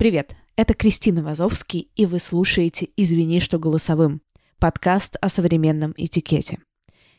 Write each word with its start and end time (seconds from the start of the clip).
Привет, 0.00 0.34
это 0.56 0.72
Кристина 0.72 1.22
Вазовский, 1.22 1.90
и 1.94 2.06
вы 2.06 2.20
слушаете 2.20 2.88
«Извини, 2.96 3.38
что 3.38 3.58
голосовым»— 3.58 4.22
подкаст 4.58 5.18
о 5.20 5.28
современном 5.28 5.92
этикете. 5.94 6.58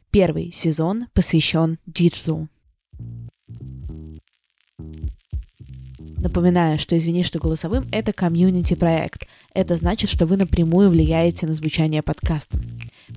Первый 0.09 0.49
сезон 0.51 1.05
посвящен 1.13 1.77
digital 1.85 2.35
у. 2.35 2.49
Напоминаю, 6.21 6.77
что 6.77 6.95
«Извини, 6.95 7.23
что 7.23 7.39
голосовым»— 7.39 7.87
это 7.91 8.13
community-проект. 8.13 9.27
Это 9.55 9.75
значит, 9.75 10.07
что 10.07 10.27
вы 10.27 10.37
напрямую 10.37 10.91
влияете 10.91 11.47
на 11.47 11.55
звучание 11.55 12.03
подкаста. 12.03 12.59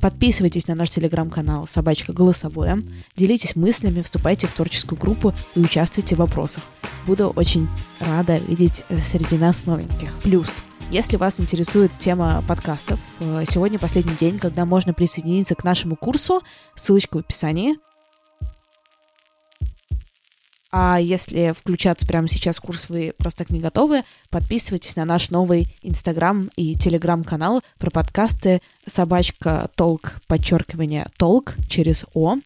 Подписывайтесь 0.01 0.67
на 0.69 0.75
наш 0.75 0.89
телеграм-канал 0.89 1.67
«Собачка 1.67 2.15
голосовое», 2.15 2.83
делитесь 3.15 3.57
мыслями, 3.57 4.01
вступайте 4.01 4.47
в 4.47 4.55
творческую 4.55 4.99
группу 4.99 5.35
и 5.55 5.61
участвуйте 5.61 6.15
в 6.15 6.21
вопросах. 6.21 6.65
Буду 7.07 7.29
очень 7.29 7.69
рада 8.01 8.39
видеть 8.39 8.87
среди 9.03 9.37
нас 9.37 9.67
новеньких. 9.67 10.11
Плюс, 10.23 10.63
если 10.91 11.19
вас 11.19 11.39
интересует 11.41 11.93
тема 11.99 12.43
подкастов, 12.49 12.99
э, 13.21 13.45
сегодня 13.47 13.79
последний 13.79 14.17
день, 14.17 14.39
когда 14.39 14.65
можно 14.65 14.95
присоединиться 14.95 15.55
к 15.55 15.63
нашему 15.63 15.97
курсу. 15.97 16.43
Ссылочка 16.75 17.19
в 17.19 17.21
описании. 17.21 17.77
А 20.77 20.99
если 20.99 21.55
включаться 21.57 22.05
прямо 22.05 22.27
сейчас 22.27 22.59
в 22.59 22.63
курс 22.63 22.89
вы 22.89 23.15
просто 23.17 23.45
так 23.45 23.51
не 23.51 23.61
готовы, 23.61 24.03
подписывайтесь 24.29 24.97
на 24.97 25.05
наш 25.05 25.31
новый 25.31 25.69
Инстаграм 25.83 26.51
и 26.57 26.75
Телеграм-канал 26.75 27.63
про 27.79 27.93
подкасты 27.93 28.61
собачка 28.85 29.71
толк, 29.77 30.15
подчеркивание 30.27 31.07
толк 31.17 31.55
через 31.69 32.05
О. 32.13 32.39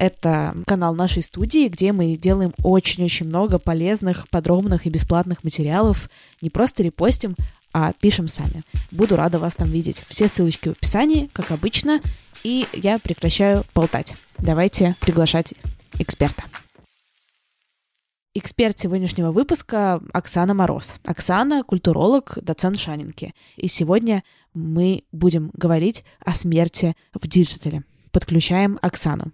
Это 0.00 0.56
канал 0.66 0.96
нашей 0.96 1.22
студии, 1.22 1.68
где 1.68 1.92
мы 1.92 2.16
делаем 2.16 2.54
очень-очень 2.64 3.26
много 3.26 3.60
полезных, 3.60 4.28
подробных 4.30 4.86
и 4.86 4.90
бесплатных 4.90 5.44
материалов. 5.44 6.10
Не 6.40 6.50
просто 6.50 6.82
репостим, 6.82 7.36
а 7.72 7.92
пишем 7.92 8.26
сами. 8.26 8.64
Буду 8.90 9.14
рада 9.14 9.38
вас 9.38 9.54
там 9.54 9.68
видеть. 9.68 10.02
Все 10.08 10.26
ссылочки 10.26 10.70
в 10.70 10.72
описании, 10.72 11.30
как 11.32 11.52
обычно. 11.52 12.00
И 12.42 12.66
я 12.72 12.98
прекращаю 12.98 13.62
болтать. 13.76 14.16
Давайте 14.38 14.96
приглашать 14.98 15.54
эксперта. 16.00 16.42
Эксперт 18.38 18.78
сегодняшнего 18.78 19.32
выпуска 19.32 20.02
Оксана 20.12 20.52
Мороз. 20.52 20.96
Оксана— 21.06 21.64
культуролог, 21.66 22.36
доцент 22.42 22.78
Шанинки. 22.78 23.32
И 23.56 23.66
сегодня 23.66 24.24
мы 24.52 25.04
будем 25.10 25.50
говорить 25.54 26.04
о 26.22 26.34
смерти 26.34 26.94
в 27.14 27.26
digital 27.26 27.71
е. 27.71 27.84
Подключаем 28.12 28.78
Оксану. 28.82 29.32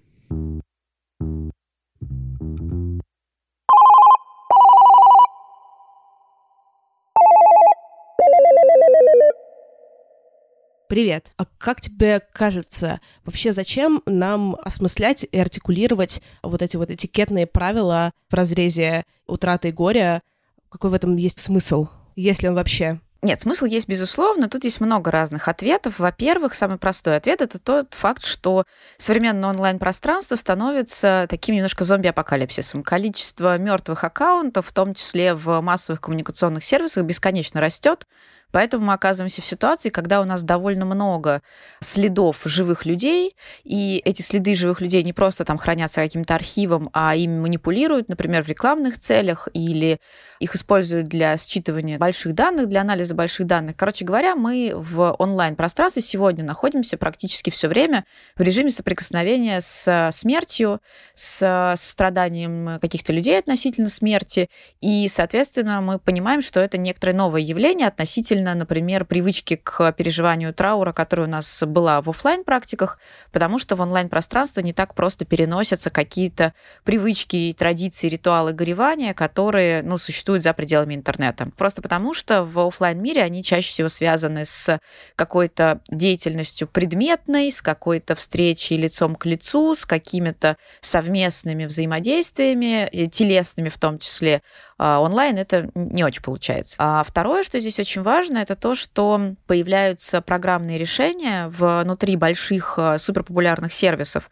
Привет. 10.93 11.33
А 11.39 11.47
как 11.57 11.81
тебе 11.81 12.21
кажется, 12.35 13.01
вообще 13.25 13.53
зачем 13.53 14.03
нам 14.05 14.59
осмыслять 14.63 15.25
и 15.25 15.39
артикулировать 15.39 16.21
вот 16.43 16.61
эти 16.61 16.77
вот 16.77 16.91
этикетные 16.91 17.47
правила 17.47 18.13
в 18.29 18.35
разрезе 18.35 19.05
утраты 19.27 19.71
и 19.71 19.73
горя? 19.73 20.21
Какой 20.69 20.91
в 20.91 20.93
этом 20.93 21.17
есть 21.17 21.41
смысл? 21.41 21.87
Есть 22.15 22.43
ли 22.43 22.51
он 22.51 22.57
вообще? 22.57 23.01
Нет, 23.23 23.41
смысл 23.41 23.65
есть, 23.65 23.89
безусловно. 23.89 24.51
Тут 24.51 24.65
есть 24.65 24.83
много 24.83 25.11
разных 25.11 25.49
ответов. 25.49 25.99
Во-первых, 25.99 26.53
самый 26.53 26.77
простой 26.77 27.17
ответ 27.17 27.41
это 27.41 27.59
тот 27.59 27.95
факт, 27.95 28.23
что 28.23 28.65
современное 28.99 29.49
онлайн-пространство 29.49 30.37
становится 30.37 31.27
таким 31.31 31.55
немножко 31.55 31.85
зомби-апокалипсисом. 31.85 32.83
Количество 32.83 33.57
мертвых 33.57 34.05
аккаунтов, 34.05 34.67
в 34.67 34.73
том 34.75 34.93
числе 34.93 35.35
в 35.35 35.59
массовых 35.63 36.03
коммуникационных 36.03 36.65
сервисах, 36.65 37.07
бесконечно 37.07 37.63
растет. 37.63 38.07
Поэтому 38.53 38.87
мы 38.87 38.93
оказываемся 38.93 39.43
в 39.43 39.47
ситуации, 39.47 39.89
когда 39.89 40.21
у 40.21 40.25
нас 40.25 40.43
довольно 40.43 40.85
много 40.85 41.43
следов 41.81 42.43
живых 42.45 42.87
людей, 42.87 43.35
и 43.65 44.01
эти 44.05 44.23
следы 44.23 44.55
живых 44.55 44.81
людей 44.81 45.03
не 45.03 45.13
просто 45.13 45.45
там 45.45 45.59
хранятся 45.59 46.03
каким-то 46.03 46.35
архивом, 46.35 46.91
а 46.93 47.17
ими 47.17 47.41
манипулируют, 47.41 48.09
например, 48.09 48.45
в 48.45 48.49
рекламных 48.49 48.99
целях, 48.99 49.49
или 49.55 49.99
их 50.39 50.55
используют 50.55 51.09
для 51.09 51.35
считывания 51.35 51.99
больших 51.99 52.35
данных, 52.35 52.69
для 52.69 52.83
анализа 52.83 53.15
больших 53.15 53.47
данных. 53.47 53.77
Короче 53.77 54.05
говоря, 54.05 54.37
мы 54.37 54.73
в 54.75 55.17
онлайн-пространстве 55.19 56.03
сегодня 56.03 56.45
находимся 56.45 56.99
практически 56.99 57.51
все 57.51 57.69
время 57.69 58.05
в 58.37 58.43
режиме 58.43 58.71
соприкосновения 58.71 59.61
с 59.61 60.11
смертью, 60.13 60.81
с 61.15 61.75
страданием 61.79 62.79
каких-то 62.81 63.13
людей 63.13 63.39
относительно 63.39 63.89
смерти, 63.89 64.51
и, 64.81 65.09
соответственно, 65.09 65.81
мы 65.81 65.99
понимаем, 65.99 66.43
что 66.43 66.61
это 66.61 66.77
некоторое 66.77 67.15
новое 67.15 67.41
явление 67.41 67.89
относительно 67.89 68.42
относительно, 68.43 68.55
например, 68.55 69.05
привычки 69.05 69.57
к 69.63 69.93
переживанию 69.93 70.53
траура, 70.53 70.93
которая 70.93 71.27
у 71.27 71.31
нас 71.31 71.63
была 71.67 72.01
в 72.01 72.11
офлайн 72.11 72.45
практиках 72.45 72.99
потому 73.33 73.59
что 73.59 73.77
в 73.77 73.81
онлайн-пространство 73.81 74.61
не 74.61 74.73
так 74.73 74.95
просто 74.95 75.25
переносятся 75.25 75.91
какие-то 75.91 76.53
привычки, 76.85 77.55
традиции, 77.57 78.09
ритуалы 78.09 78.53
горевания, 78.53 79.15
которые 79.15 79.83
ну, 79.83 79.99
существуют 79.99 80.43
за 80.43 80.53
пределами 80.53 80.95
интернета. 80.95 81.51
Просто 81.57 81.83
потому 81.83 82.15
что 82.15 82.45
в 82.45 82.59
офлайн 82.59 83.01
мире 83.03 83.23
они 83.23 83.43
чаще 83.43 83.69
всего 83.69 83.89
связаны 83.89 84.45
с 84.45 84.79
какой-то 85.17 85.81
деятельностью 85.89 86.69
предметной, 86.69 87.51
с 87.51 87.63
какой-то 87.63 88.15
встречей 88.15 88.77
лицом 88.77 89.15
к 89.15 89.27
лицу, 89.27 89.75
с 89.75 89.85
какими-то 89.85 90.57
совместными 90.81 91.65
взаимодействиями, 91.65 92.89
телесными 93.09 93.69
в 93.69 93.79
том 93.79 93.99
числе. 93.99 94.43
А 94.85 94.99
онлайн 94.99 95.39
это 95.39 95.71
не 95.77 96.03
очень 96.03 96.23
получается. 96.23 96.75
А 96.81 97.05
второе, 97.05 97.45
что 97.45 97.61
здесь 97.61 97.79
очень 97.79 98.03
важно, 98.03 98.39
это 98.39 98.57
то, 98.57 98.75
что 98.75 99.37
появляются 99.47 100.21
программные 100.21 100.77
решения 100.77 101.47
внутри 101.47 102.17
больших 102.17 102.75
э, 102.79 102.99
суперпопулярных 102.99 103.73
сервисов. 103.73 104.29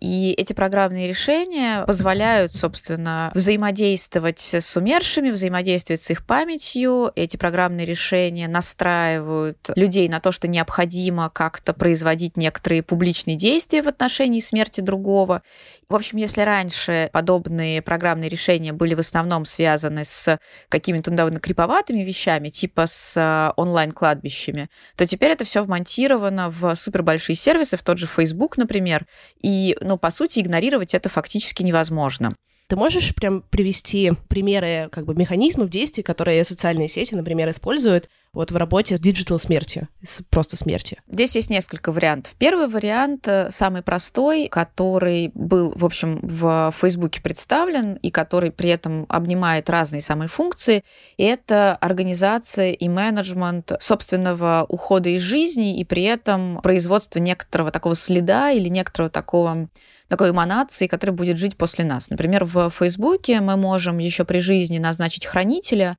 И 0.00 0.34
эти 0.38 0.54
программные 0.54 1.08
решения 1.08 1.84
позволяют, 1.84 2.52
собственно, 2.52 3.30
взаимодействовать 3.34 4.40
с 4.54 4.76
умершими, 4.76 5.28
взаимодействовать 5.30 6.00
с 6.00 6.10
их 6.10 6.24
памятью. 6.24 7.12
Эти 7.14 7.36
программные 7.36 7.84
решения 7.84 8.48
настраивают 8.48 9.70
людей 9.76 10.08
на 10.08 10.20
то, 10.20 10.32
что 10.32 10.48
необходимо 10.48 11.28
как-то 11.28 11.74
производить 11.74 12.38
некоторые 12.38 12.82
публичные 12.82 13.36
действия 13.36 13.82
в 13.82 13.88
отношении 13.88 14.40
смерти 14.40 14.80
другого. 14.80 15.42
В 15.90 15.94
общем, 15.94 16.18
если 16.18 16.42
раньше 16.42 17.10
подобные 17.12 17.82
программные 17.82 18.30
решения 18.30 18.72
были 18.72 18.94
в 18.94 19.00
основном 19.00 19.44
связаны 19.44 20.04
с 20.04 20.38
какими-то 20.68 21.10
довольно 21.10 21.40
криповатыми 21.40 22.02
вещами, 22.02 22.48
типа 22.48 22.86
с 22.86 23.52
онлайн-кладбищами, 23.56 24.70
то 24.96 25.04
теперь 25.06 25.32
это 25.32 25.44
все 25.44 25.62
вмонтировано 25.62 26.48
в 26.48 26.74
супербольшие 26.74 27.36
сервисы, 27.36 27.76
в 27.76 27.82
тот 27.82 27.98
же 27.98 28.06
Facebook, 28.06 28.56
например, 28.56 29.06
и 29.42 29.76
ну, 29.90 29.98
по 29.98 30.12
сути, 30.12 30.38
игнорировать 30.38 30.94
это 30.94 31.08
фактически 31.08 31.64
невозможно. 31.64 32.36
Ты 32.68 32.76
можешь 32.76 33.12
прям 33.12 33.42
привести 33.42 34.12
примеры 34.28 34.88
как 34.92 35.04
бы 35.04 35.16
механизмов 35.16 35.68
действий, 35.68 36.04
которые 36.04 36.44
социальные 36.44 36.88
сети, 36.88 37.16
например, 37.16 37.50
используют 37.50 38.08
вот 38.32 38.52
в 38.52 38.56
работе 38.56 38.96
с 38.96 39.00
digital 39.00 39.38
смертью, 39.38 39.88
с 40.02 40.22
просто 40.30 40.56
смертью? 40.56 40.98
Здесь 41.08 41.34
есть 41.34 41.50
несколько 41.50 41.90
вариантов. 41.90 42.34
Первый 42.38 42.68
вариант, 42.68 43.26
э, 43.26 43.50
самый 43.50 43.82
простой, 43.82 44.48
который 44.48 45.32
был, 45.34 45.72
в 45.74 45.84
общем, 45.84 46.20
в 46.22 46.72
Фейсбуке 46.80 47.20
представлен 47.20 47.94
и 47.94 48.10
который 48.10 48.52
при 48.52 48.70
этом 48.70 49.06
обнимает 49.08 49.68
разные 49.68 50.00
самые 50.00 50.28
функции, 50.28 50.84
это 51.18 51.76
организация 51.76 52.72
и 52.72 52.88
менеджмент 52.88 53.72
собственного 53.80 54.64
ухода 54.68 55.08
из 55.08 55.22
жизни 55.22 55.78
и 55.80 55.84
при 55.84 56.04
этом 56.04 56.60
производство 56.62 57.18
некоторого 57.18 57.70
такого 57.70 57.94
следа 57.94 58.50
или 58.50 58.68
некоторого 58.68 59.10
такого 59.10 59.68
такой 60.08 60.30
эманации, 60.30 60.88
которая 60.88 61.16
будет 61.16 61.36
жить 61.36 61.56
после 61.56 61.84
нас. 61.84 62.10
Например, 62.10 62.44
в 62.44 62.70
Фейсбуке 62.70 63.40
мы 63.40 63.56
можем 63.56 63.98
еще 63.98 64.24
при 64.24 64.40
жизни 64.40 64.78
назначить 64.78 65.24
хранителя, 65.24 65.98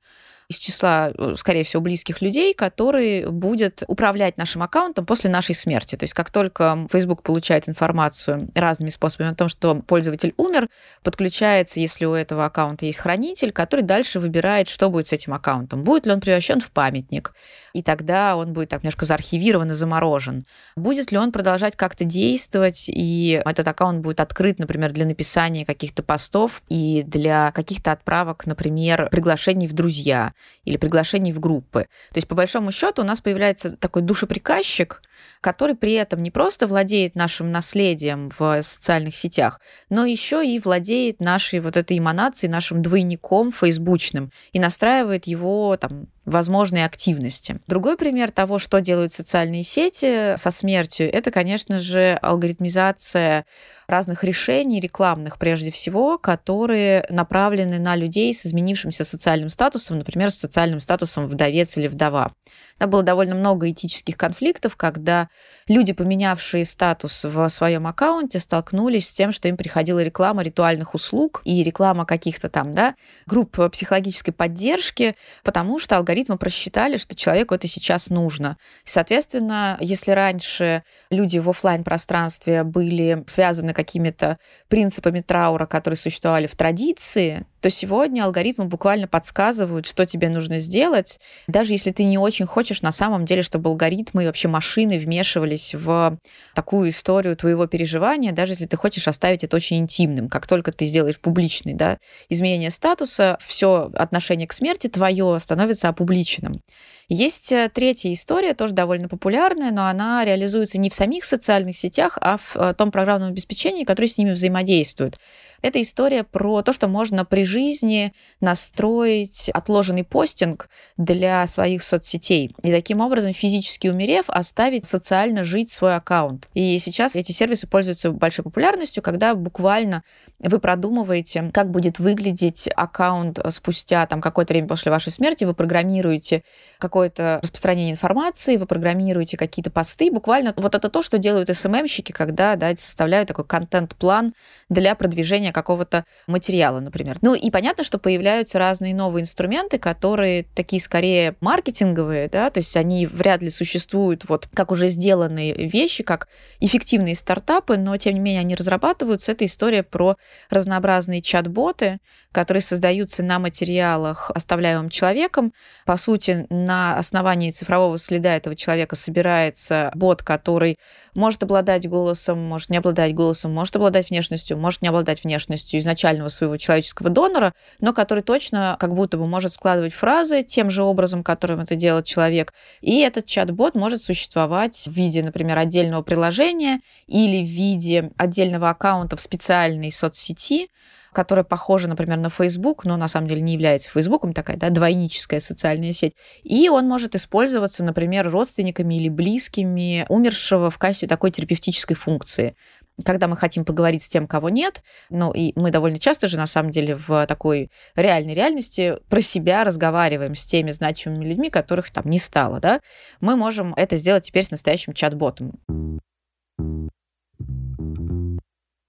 из 0.52 0.58
числа, 0.58 1.10
э, 1.16 1.34
скорее 1.36 1.64
всего, 1.64 1.82
близких 1.82 2.22
людей, 2.22 2.54
который 2.54 3.26
будет 3.26 3.82
управлять 3.88 4.36
нашим 4.36 4.62
аккаунтом 4.62 5.04
после 5.04 5.30
нашей 5.30 5.54
смерти. 5.54 5.96
То 5.96 6.04
есть 6.04 6.14
как 6.14 6.30
только 6.30 6.86
Facebook 6.92 7.22
получает 7.22 7.68
информацию 7.68 8.48
разными 8.54 8.90
способами 8.90 9.30
о 9.30 9.34
том, 9.34 9.48
что 9.48 9.74
пользователь 9.74 10.34
умер, 10.36 10.68
подключается, 11.02 11.80
если 11.80 12.04
у 12.04 12.12
этого 12.12 12.44
аккаунта 12.44 12.86
есть 12.86 12.98
хранитель, 12.98 13.52
который 13.52 13.82
дальше 13.82 14.20
выбирает, 14.20 14.68
что 14.68 14.90
будет 14.90 15.08
с 15.08 15.12
этим 15.12 15.34
аккаунтом. 15.34 15.82
Будет 15.82 16.06
ли 16.06 16.12
он 16.12 16.20
превращен 16.20 16.60
в 16.60 16.70
памятник, 16.70 17.32
и 17.72 17.82
тогда 17.82 18.36
он 18.36 18.52
будет 18.52 18.68
так 18.68 18.82
немножко 18.82 19.06
заархивирован 19.06 19.70
и 19.70 19.74
заморожен. 19.74 20.44
Будет 20.76 21.10
ли 21.10 21.18
он 21.18 21.32
продолжать 21.32 21.76
как-то 21.76 22.04
действовать, 22.04 22.84
и 22.88 23.40
этот 23.44 23.66
аккаунт 23.66 24.00
будет 24.00 24.20
открыт, 24.20 24.58
например, 24.58 24.92
для 24.92 25.06
написания 25.06 25.64
каких-то 25.64 26.02
постов 26.02 26.62
и 26.68 27.02
для 27.06 27.50
каких-то 27.52 27.92
отправок, 27.92 28.46
например, 28.46 29.08
приглашений 29.10 29.66
в 29.66 29.72
друзья 29.72 30.32
или 30.64 30.76
приглашений 30.76 31.32
в 31.32 31.40
группы. 31.40 31.82
То 32.10 32.18
есть, 32.18 32.28
по 32.28 32.34
большому 32.34 32.72
счету, 32.72 33.02
у 33.02 33.04
нас 33.04 33.20
появляется 33.20 33.76
такой 33.76 34.02
душеприказчик, 34.02 35.02
который 35.40 35.74
при 35.74 35.92
этом 35.92 36.22
не 36.22 36.30
просто 36.30 36.66
владеет 36.66 37.14
нашим 37.14 37.50
наследием 37.50 38.28
в 38.28 38.62
социальных 38.62 39.16
сетях, 39.16 39.60
но 39.90 40.04
еще 40.04 40.46
и 40.46 40.58
владеет 40.58 41.20
нашей 41.20 41.60
вот 41.60 41.76
этой 41.76 41.98
эманацией, 41.98 42.50
нашим 42.50 42.82
двойником 42.82 43.52
фейсбучным 43.52 44.30
и 44.52 44.58
настраивает 44.58 45.26
его 45.26 45.76
там 45.76 46.06
возможные 46.24 46.84
активности. 46.84 47.60
Другой 47.66 47.96
пример 47.96 48.30
того, 48.30 48.58
что 48.58 48.80
делают 48.80 49.12
социальные 49.12 49.64
сети 49.64 50.36
со 50.36 50.50
смертью, 50.50 51.12
это, 51.12 51.30
конечно 51.30 51.80
же, 51.80 52.18
алгоритмизация 52.22 53.44
разных 53.88 54.22
решений 54.22 54.80
рекламных, 54.80 55.38
прежде 55.38 55.72
всего, 55.72 56.18
которые 56.18 57.04
направлены 57.10 57.78
на 57.78 57.96
людей 57.96 58.32
с 58.32 58.46
изменившимся 58.46 59.04
социальным 59.04 59.48
статусом, 59.48 59.98
например, 59.98 60.30
с 60.30 60.38
социальным 60.38 60.80
статусом 60.80 61.26
вдовец 61.26 61.76
или 61.76 61.88
вдова. 61.88 62.32
Там 62.78 62.90
было 62.90 63.02
довольно 63.02 63.34
много 63.34 63.70
этических 63.70 64.16
конфликтов, 64.16 64.76
когда 64.76 65.28
люди, 65.68 65.92
поменявшие 65.92 66.64
статус 66.64 67.24
в 67.24 67.48
своем 67.48 67.86
аккаунте, 67.86 68.40
столкнулись 68.40 69.08
с 69.08 69.12
тем, 69.12 69.32
что 69.32 69.48
им 69.48 69.56
приходила 69.56 70.02
реклама 70.02 70.42
ритуальных 70.42 70.94
услуг 70.94 71.42
и 71.44 71.62
реклама 71.62 72.04
каких-то 72.06 72.48
там, 72.48 72.74
да, 72.74 72.94
групп 73.26 73.58
психологической 73.70 74.34
поддержки, 74.34 75.14
потому 75.44 75.78
что 75.78 75.96
алгоритмы 75.96 76.38
просчитали, 76.38 76.96
что 76.96 77.14
человеку 77.14 77.54
это 77.54 77.68
сейчас 77.68 78.08
нужно. 78.08 78.56
соответственно, 78.84 79.76
если 79.80 80.10
раньше 80.10 80.82
люди 81.10 81.38
в 81.38 81.48
офлайн 81.50 81.84
пространстве 81.84 82.64
были 82.64 83.22
связаны 83.26 83.72
какими-то 83.72 84.38
принципами 84.68 85.20
траура, 85.20 85.66
которые 85.66 85.98
существовали 85.98 86.46
в 86.46 86.56
традиции, 86.56 87.46
то 87.60 87.70
сегодня 87.70 88.24
алгоритмы 88.24 88.64
буквально 88.64 89.06
подсказывают, 89.06 89.86
что 89.86 90.04
тебе 90.04 90.28
нужно 90.28 90.58
сделать, 90.58 91.20
даже 91.46 91.72
если 91.72 91.92
ты 91.92 92.04
не 92.04 92.18
очень 92.18 92.46
хочешь 92.46 92.61
на 92.82 92.92
самом 92.92 93.24
деле, 93.24 93.42
чтобы 93.42 93.70
алгоритмы 93.70 94.22
и 94.22 94.26
вообще 94.26 94.48
машины 94.48 94.98
вмешивались 94.98 95.74
в 95.74 96.18
такую 96.54 96.90
историю 96.90 97.36
твоего 97.36 97.66
переживания, 97.66 98.32
даже 98.32 98.52
если 98.52 98.66
ты 98.66 98.76
хочешь 98.76 99.08
оставить 99.08 99.42
это 99.42 99.56
очень 99.56 99.78
интимным. 99.78 100.28
Как 100.28 100.46
только 100.46 100.70
ты 100.72 100.86
сделаешь 100.86 101.18
публичный 101.18 101.74
да, 101.74 101.98
изменение 102.28 102.70
статуса, 102.70 103.38
все 103.44 103.90
отношение 103.94 104.46
к 104.46 104.52
смерти 104.52 104.86
твое 104.86 105.38
становится 105.40 105.88
опубличенным. 105.88 106.62
Есть 107.08 107.52
э, 107.52 107.68
третья 107.68 108.12
история, 108.12 108.54
тоже 108.54 108.72
довольно 108.72 109.08
популярная, 109.08 109.70
но 109.70 109.86
она 109.86 110.24
реализуется 110.24 110.78
не 110.78 110.88
в 110.88 110.94
самих 110.94 111.24
социальных 111.24 111.76
сетях, 111.76 112.16
а 112.20 112.38
в 112.38 112.56
э, 112.56 112.74
том 112.74 112.90
программном 112.90 113.30
обеспечении, 113.30 113.84
которое 113.84 114.08
с 114.08 114.16
ними 114.18 114.30
взаимодействует. 114.30 115.18
Это 115.62 115.80
история 115.80 116.24
про 116.24 116.62
то, 116.62 116.72
что 116.72 116.88
можно 116.88 117.24
при 117.24 117.44
жизни 117.44 118.12
настроить 118.40 119.48
отложенный 119.50 120.04
постинг 120.04 120.68
для 120.96 121.46
своих 121.46 121.82
соцсетей. 121.82 122.51
И 122.62 122.70
таким 122.70 123.00
образом, 123.00 123.32
физически 123.32 123.88
умерев, 123.88 124.24
оставить 124.28 124.86
социально 124.86 125.44
жить 125.44 125.70
свой 125.70 125.96
аккаунт. 125.96 126.48
И 126.54 126.78
сейчас 126.78 127.16
эти 127.16 127.32
сервисы 127.32 127.66
пользуются 127.66 128.10
большой 128.10 128.44
популярностью, 128.44 129.02
когда 129.02 129.34
буквально 129.34 130.02
вы 130.38 130.58
продумываете, 130.58 131.50
как 131.52 131.70
будет 131.70 131.98
выглядеть 131.98 132.68
аккаунт 132.74 133.38
спустя 133.50 134.06
там, 134.06 134.20
какое-то 134.20 134.52
время 134.52 134.68
после 134.68 134.90
вашей 134.90 135.12
смерти, 135.12 135.44
вы 135.44 135.54
программируете 135.54 136.42
какое-то 136.78 137.40
распространение 137.42 137.92
информации, 137.92 138.56
вы 138.56 138.66
программируете 138.66 139.36
какие-то 139.36 139.70
посты. 139.70 140.10
Буквально 140.10 140.52
вот 140.56 140.74
это 140.74 140.88
то, 140.88 141.02
что 141.02 141.18
делают 141.18 141.48
СММщики, 141.48 142.12
когда 142.12 142.56
да, 142.56 142.74
составляют 142.76 143.28
такой 143.28 143.44
контент-план 143.44 144.34
для 144.68 144.94
продвижения 144.94 145.52
какого-то 145.52 146.04
материала, 146.26 146.80
например. 146.80 147.18
Ну 147.22 147.34
и 147.34 147.50
понятно, 147.50 147.84
что 147.84 147.98
появляются 147.98 148.58
разные 148.58 148.94
новые 148.94 149.22
инструменты, 149.22 149.78
которые 149.78 150.44
такие 150.54 150.82
скорее 150.82 151.36
маркетинговые, 151.40 152.28
да, 152.28 152.41
то 152.50 152.58
есть 152.58 152.76
они 152.76 153.06
вряд 153.06 153.42
ли 153.42 153.50
существуют 153.50 154.28
вот 154.28 154.48
как 154.52 154.70
уже 154.70 154.88
сделанные 154.88 155.54
вещи, 155.54 156.02
как 156.02 156.28
эффективные 156.60 157.14
стартапы, 157.14 157.76
но 157.76 157.96
тем 157.96 158.14
не 158.14 158.20
менее 158.20 158.40
они 158.40 158.54
разрабатываются. 158.54 159.32
Это 159.32 159.44
история 159.44 159.82
про 159.82 160.16
разнообразные 160.50 161.22
чат-боты, 161.22 161.98
которые 162.32 162.62
создаются 162.62 163.22
на 163.22 163.38
материалах, 163.38 164.30
оставляемым 164.34 164.88
человеком. 164.88 165.52
По 165.84 165.96
сути, 165.96 166.46
на 166.48 166.96
основании 166.96 167.50
цифрового 167.50 167.98
следа 167.98 168.34
этого 168.34 168.56
человека 168.56 168.96
собирается 168.96 169.92
бот, 169.94 170.22
который 170.22 170.78
может 171.14 171.42
обладать 171.42 171.88
голосом, 171.88 172.38
может 172.38 172.70
не 172.70 172.78
обладать 172.78 173.14
голосом, 173.14 173.52
может 173.52 173.76
обладать 173.76 174.08
внешностью, 174.10 174.56
может 174.56 174.82
не 174.82 174.88
обладать 174.88 175.24
внешностью 175.24 175.78
изначального 175.80 176.28
своего 176.30 176.56
человеческого 176.56 177.10
донора, 177.10 177.52
но 177.80 177.92
который 177.92 178.22
точно 178.22 178.76
как 178.80 178.94
будто 178.94 179.18
бы 179.18 179.26
может 179.26 179.52
складывать 179.52 179.92
фразы 179.92 180.42
тем 180.42 180.70
же 180.70 180.82
образом, 180.82 181.22
которым 181.22 181.60
это 181.60 181.76
делает 181.76 182.06
человек. 182.06 182.31
И 182.80 183.00
этот 183.00 183.26
чат-бот 183.26 183.74
может 183.74 184.02
существовать 184.02 184.76
в 184.86 184.92
виде, 184.92 185.22
например, 185.22 185.58
отдельного 185.58 186.02
приложения 186.02 186.80
или 187.06 187.44
в 187.44 187.48
виде 187.48 188.10
отдельного 188.16 188.70
аккаунта 188.70 189.16
в 189.16 189.20
специальной 189.20 189.90
соцсети, 189.90 190.68
которая 191.12 191.44
похожа, 191.44 191.88
например, 191.88 192.18
на 192.18 192.30
Facebook, 192.30 192.84
но 192.84 192.96
на 192.96 193.06
самом 193.06 193.26
деле 193.26 193.42
не 193.42 193.52
является 193.52 193.90
Фейсбуком, 193.90 194.32
такая 194.32 194.56
да, 194.56 194.70
двойническая 194.70 195.40
социальная 195.40 195.92
сеть. 195.92 196.14
И 196.42 196.68
он 196.68 196.88
может 196.88 197.14
использоваться, 197.14 197.84
например, 197.84 198.30
родственниками 198.30 198.94
или 198.94 199.08
близкими 199.08 200.06
умершего 200.08 200.70
в 200.70 200.78
качестве 200.78 201.08
такой 201.08 201.30
терапевтической 201.30 201.96
функции 201.96 202.56
когда 203.04 203.28
мы 203.28 203.36
хотим 203.36 203.64
поговорить 203.64 204.02
с 204.02 204.08
тем, 204.08 204.26
кого 204.26 204.48
нет, 204.48 204.82
ну 205.10 205.32
и 205.32 205.52
мы 205.58 205.70
довольно 205.70 205.98
часто 205.98 206.28
же 206.28 206.36
на 206.36 206.46
самом 206.46 206.70
деле 206.70 206.96
в 206.96 207.26
такой 207.26 207.70
реальной 207.94 208.34
реальности 208.34 208.98
про 209.08 209.20
себя 209.20 209.64
разговариваем 209.64 210.34
с 210.34 210.44
теми 210.44 210.70
значимыми 210.70 211.24
людьми, 211.24 211.50
которых 211.50 211.90
там 211.90 212.08
не 212.08 212.18
стало, 212.18 212.60
да, 212.60 212.80
мы 213.20 213.36
можем 213.36 213.74
это 213.74 213.96
сделать 213.96 214.24
теперь 214.24 214.44
с 214.44 214.50
настоящим 214.50 214.92
чат-ботом. 214.92 215.58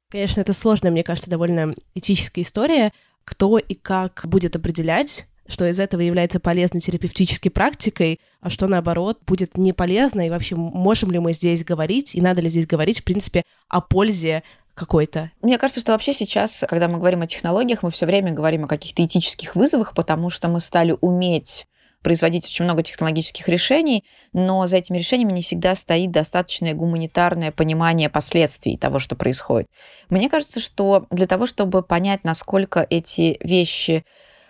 Конечно, 0.10 0.42
это 0.42 0.54
сложная, 0.54 0.92
мне 0.92 1.04
кажется, 1.04 1.30
довольно 1.30 1.74
этическая 1.96 2.44
история. 2.44 2.92
Кто 3.24 3.58
и 3.58 3.74
как 3.74 4.22
будет 4.26 4.56
определять, 4.56 5.26
что 5.48 5.68
из 5.68 5.80
этого 5.80 6.02
является 6.02 6.40
полезной 6.40 6.82
терапевтической 6.82 7.52
практикой, 7.52 8.20
а 8.42 8.50
что, 8.50 8.68
наоборот, 8.68 9.20
будет 9.26 9.58
не 9.58 9.74
полезно, 9.74 10.26
и 10.26 10.30
вообще 10.30 10.56
можем 10.56 11.12
ли 11.12 11.20
мы 11.20 11.34
здесь 11.34 11.64
говорить, 11.64 12.16
и 12.16 12.22
надо 12.22 12.42
ли 12.42 12.50
здесь 12.50 12.68
говорить, 12.68 13.02
в 13.02 13.04
принципе, 13.04 13.44
о 13.68 13.82
пользе 13.82 14.44
какой-то. 14.74 15.32
Мне 15.42 15.58
кажется, 15.58 15.82
что 15.82 15.92
вообще 15.92 16.14
сейчас, 16.14 16.64
когда 16.68 16.88
мы 16.88 16.98
говорим 16.98 17.22
о 17.22 17.28
технологиях, 17.28 17.84
мы 17.84 17.92
все 17.92 18.06
время 18.06 18.32
говорим 18.32 18.66
о 18.66 18.68
каких-то 18.68 19.06
этических 19.06 19.56
вызовах, 19.56 19.94
потому 19.94 20.30
что 20.30 20.48
мы 20.48 20.60
стали 20.60 20.96
уметь 21.02 21.68
производить 22.02 22.46
очень 22.46 22.66
много 22.66 22.84
технологических 22.84 23.48
решений, 23.48 24.04
но 24.34 24.68
за 24.68 24.78
этими 24.78 24.98
решениями 24.98 25.32
не 25.32 25.42
всегда 25.42 25.74
стоит 25.74 26.12
достаточное 26.12 26.74
гуманитарное 26.74 27.52
понимание 27.52 28.10
последствий 28.10 28.78
того, 28.78 29.00
что 29.00 29.16
происходит. 29.16 29.68
Мне 30.10 30.30
кажется, 30.30 30.60
что 30.60 31.08
для 31.10 31.28
того, 31.28 31.48
чтобы 31.48 31.82
понять, 31.82 32.26
насколько 32.26 32.86
эти 32.90 33.38
вещи 33.40 34.04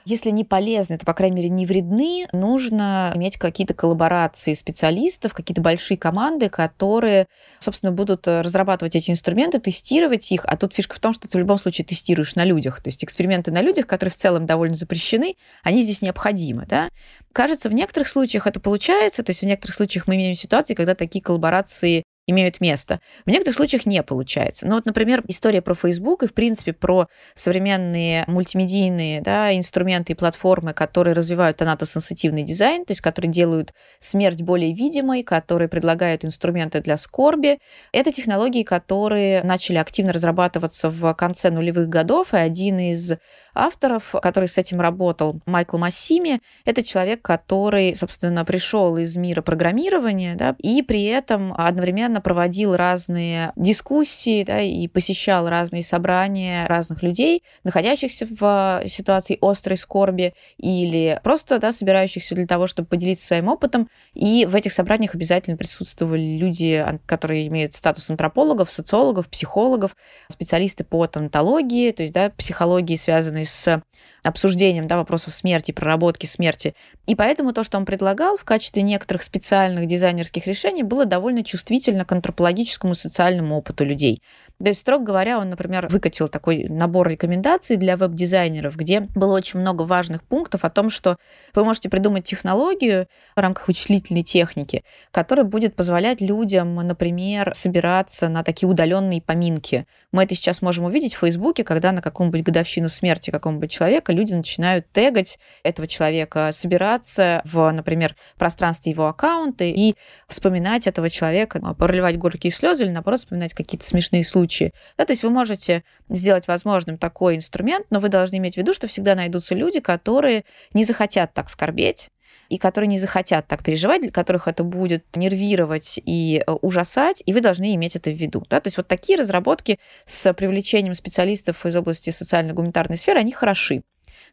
если 0.06 0.30
не 0.30 0.44
полезны, 0.44 0.98
то, 0.98 1.06
по 1.06 1.14
крайней 1.14 1.38
мере, 1.38 1.50
не 1.50 1.66
вредны, 1.66 2.28
нужно 2.32 3.12
иметь 3.16 3.38
какие-то 3.38 3.74
коллаборации 3.74 4.54
специалистов, 4.54 5.34
какие-то 5.34 5.62
большие 5.62 5.98
команды, 5.98 6.50
которые, 6.50 7.28
собственно, 7.60 7.92
будут 7.92 8.28
разрабатывать 8.28 8.96
эти 8.96 9.12
инструменты, 9.12 9.60
тестировать 9.60 10.32
их. 10.32 10.46
А 10.46 10.58
тут 10.58 10.74
фишка 10.74 10.96
в 10.96 11.00
том, 11.00 11.14
что 11.14 11.28
ты 11.28 11.38
в 11.38 11.40
любом 11.40 11.58
случае 11.58 11.86
тестируешь 11.86 12.36
на 12.36 12.46
людях. 12.46 12.82
То 12.82 12.90
есть 12.90 13.04
эксперименты 13.04 13.52
на 13.52 13.62
людях, 13.62 13.88
которые 13.88 14.12
в 14.12 14.18
целом 14.18 14.46
довольно 14.46 14.76
запрещены, 14.76 15.36
они 15.64 15.84
здесь 15.84 16.02
необходимы. 16.02 16.66
Да? 16.68 16.90
Кажется, 17.32 17.70
в 17.70 17.74
некоторых 17.74 18.08
случаях 18.08 18.48
это 18.48 18.60
получается, 18.60 19.24
то 19.24 19.30
есть 19.32 19.42
в 19.42 19.46
некоторых 19.46 19.76
случаях 19.76 20.08
мы 20.08 20.16
имеем 20.16 20.36
ситуации, 20.36 20.74
когда 20.74 20.96
такие 20.96 21.24
коллаборации 21.24 22.04
имеют 22.28 22.62
место. 22.62 23.00
В 23.26 23.30
некоторых 23.30 23.58
случаях 23.58 23.86
не 23.86 24.02
получается. 24.04 24.66
Ну 24.68 24.76
вот, 24.76 24.86
например, 24.86 25.24
история 25.28 25.62
про 25.62 25.76
Facebook 25.76 26.24
и, 26.24 26.28
в 26.28 26.34
принципе, 26.34 26.74
про 26.74 27.08
современные 27.36 28.24
мультимедийные 28.28 29.22
да, 29.22 29.56
инструменты 29.56 30.14
и 30.14 30.16
платформы, 30.16 30.74
которые 30.74 31.14
развивают 31.14 31.58
тонатосенситивный 31.58 32.44
дизайн, 32.44 32.86
то 32.86 32.92
есть 32.92 33.02
которые 33.02 33.32
делают 33.32 33.74
смерть 34.00 34.42
более 34.42 34.74
видимой, 34.74 35.24
которые 35.24 35.68
предлагают 35.68 36.24
инструменты 36.24 36.82
для 36.82 36.98
скорби. 36.98 37.60
Это 37.92 38.12
технологии, 38.12 38.64
которые 38.64 39.44
начали 39.44 39.78
активно 39.78 40.14
разрабатываться 40.14 40.90
в 40.90 41.14
конце 41.16 41.50
нулевых 41.50 41.90
годов, 41.90 42.34
и 42.34 42.38
один 42.38 42.80
из 42.80 43.14
авторов, 43.54 44.16
который 44.22 44.48
с 44.48 44.58
этим 44.58 44.82
работал, 44.82 45.42
Майкл 45.46 45.78
Массими, 45.78 46.42
это 46.66 46.84
человек, 46.84 47.22
который, 47.22 47.96
собственно, 47.96 48.46
пришел 48.46 48.98
из 48.98 49.16
мира 49.16 49.42
программирования, 49.42 50.36
да, 50.36 50.56
и 50.60 50.82
при 50.82 51.04
этом 51.06 51.54
одновременно 51.56 52.13
проводил 52.22 52.76
разные 52.76 53.52
дискуссии 53.56 54.44
да, 54.44 54.62
и 54.62 54.88
посещал 54.88 55.48
разные 55.50 55.84
собрания 55.84 56.66
разных 56.68 57.04
людей, 57.04 57.44
находящихся 57.64 58.28
в 58.30 58.84
ситуации 58.86 59.38
острой 59.42 59.78
скорби 59.78 60.34
или 60.58 61.20
просто 61.24 61.60
да, 61.60 61.74
собирающихся 61.74 62.36
для 62.36 62.48
того, 62.48 62.68
чтобы 62.68 62.88
поделиться 62.88 63.28
своим 63.28 63.48
опытом. 63.48 63.90
И 64.14 64.46
в 64.46 64.56
этих 64.56 64.72
собраниях 64.72 65.16
обязательно 65.16 65.58
присутствовали 65.58 66.38
люди, 66.38 66.86
которые 67.06 67.48
имеют 67.48 67.74
статус 67.74 68.10
антропологов, 68.10 68.72
социологов, 68.72 69.28
психологов, 69.28 69.96
специалисты 70.30 70.84
по 70.84 71.06
тонатологии, 71.08 71.92
то 71.92 72.04
есть 72.04 72.14
да, 72.14 72.30
психологии, 72.30 72.96
связанные 72.96 73.46
с 73.46 73.82
обсуждением 74.24 74.88
да, 74.88 74.98
вопросов 74.98 75.34
смерти, 75.34 75.72
проработки 75.72 76.26
смерти. 76.26 76.76
И 77.06 77.16
поэтому 77.16 77.54
то, 77.54 77.64
что 77.64 77.78
он 77.78 77.86
предлагал 77.86 78.38
в 78.38 78.44
качестве 78.44 78.82
некоторых 78.82 79.24
специальных 79.24 79.86
дизайнерских 79.86 80.48
решений, 80.48 80.84
было 80.84 81.06
довольно 81.06 81.44
чувствительно 81.44 82.06
к 82.06 82.12
антропологическому 82.12 82.94
и 82.94 82.96
социальному 82.96 83.58
опыту 83.58 83.84
людей. 83.84 84.22
То 84.64 84.70
есть, 84.70 84.82
строго 84.82 85.04
говоря, 85.04 85.40
он, 85.40 85.50
например, 85.50 85.88
выкатил 85.88 86.30
такой 86.30 86.66
набор 86.70 87.10
рекомендаций 87.10 87.76
для 87.76 87.98
веб-дизайнеров, 87.98 88.78
где 88.78 89.02
было 89.02 89.36
очень 89.36 89.60
много 89.60 89.82
важных 89.82 90.24
пунктов 90.24 90.64
о 90.64 90.70
том, 90.70 90.90
что 90.90 91.18
вы 91.54 91.66
можете 91.66 91.90
придумать 91.90 92.24
технологию 92.24 93.08
в 93.36 93.40
рамках 93.40 93.68
вычислительной 93.68 94.24
техники, 94.24 94.84
которая 95.12 95.46
будет 95.46 95.76
позволять 95.76 96.22
людям, 96.22 96.76
например, 96.76 97.52
собираться 97.54 98.30
на 98.30 98.44
такие 98.44 98.70
удаленные 98.70 99.22
поминки. 99.22 99.86
Мы 100.14 100.24
это 100.24 100.36
сейчас 100.36 100.62
можем 100.62 100.86
увидеть 100.86 101.16
в 101.16 101.20
Фейсбуке, 101.20 101.66
когда 101.66 101.92
на 101.92 102.02
каком-нибудь 102.02 102.44
годовщину 102.44 102.88
смерти 102.88 103.32
какого-нибудь 103.32 103.72
человека 103.72 104.13
люди 104.14 104.34
начинают 104.34 104.92
тегать 104.92 105.40
этого 105.64 105.88
человека, 105.88 106.52
собираться 106.54 107.42
в, 107.46 107.72
например, 107.72 108.16
пространстве 108.38 108.92
его 108.92 109.08
аккаунта 109.08 109.64
и 109.64 109.96
вспоминать 110.28 110.88
этого 110.88 111.10
человека, 111.10 111.60
проливать 111.78 112.18
горькие 112.18 112.52
слезы 112.52 112.84
или, 112.84 112.92
наоборот, 112.92 113.20
вспоминать 113.20 113.54
какие-то 113.54 113.86
смешные 113.86 114.24
случаи. 114.24 114.74
Да, 114.98 115.06
то 115.06 115.14
есть 115.14 115.24
вы 115.24 115.30
можете 115.30 115.84
сделать 116.10 116.48
возможным 116.48 116.98
такой 116.98 117.36
инструмент, 117.36 117.88
но 117.90 118.00
вы 118.00 118.10
должны 118.10 118.38
иметь 118.38 118.56
в 118.56 118.58
виду, 118.58 118.74
что 118.74 118.88
всегда 118.88 119.16
найдутся 119.16 119.56
люди, 119.56 119.80
которые 119.80 120.46
не 120.74 120.84
захотят 120.84 121.34
так 121.34 121.50
скорбеть, 121.50 122.10
и 122.50 122.58
которые 122.58 122.88
не 122.88 123.00
захотят 123.00 123.48
так 123.48 123.64
переживать, 123.64 124.02
для 124.02 124.12
которых 124.12 124.48
это 124.48 124.64
будет 124.64 125.06
нервировать 125.16 126.00
и 126.04 126.44
э, 126.46 126.52
ужасать, 126.52 127.24
и 127.26 127.34
вы 127.34 127.42
должны 127.42 127.74
иметь 127.76 127.96
это 127.96 128.12
в 128.12 128.16
виду. 128.16 128.46
Да? 128.50 128.60
То 128.60 128.68
есть 128.68 128.78
вот 128.78 128.88
такие 128.88 129.18
разработки 129.18 129.80
с 130.06 130.32
привлечением 130.34 130.94
специалистов 130.94 131.66
из 131.66 131.76
области 131.76 132.10
социально-гуманитарной 132.10 132.98
сферы, 132.98 133.20
они 133.20 133.32
хороши. 133.32 133.84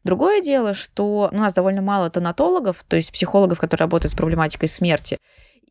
Другое 0.05 0.41
дело, 0.41 0.75
что 0.75 1.29
у 1.33 1.37
нас 1.37 1.55
довольно 1.55 1.83
мало 1.83 2.11
тонатологов, 2.11 2.83
то 2.87 2.97
есть 2.97 3.13
психологов, 3.13 3.59
которые 3.59 3.85
работают 3.85 4.13
с 4.13 4.17
проблематикой 4.17 4.69
смерти 4.69 5.19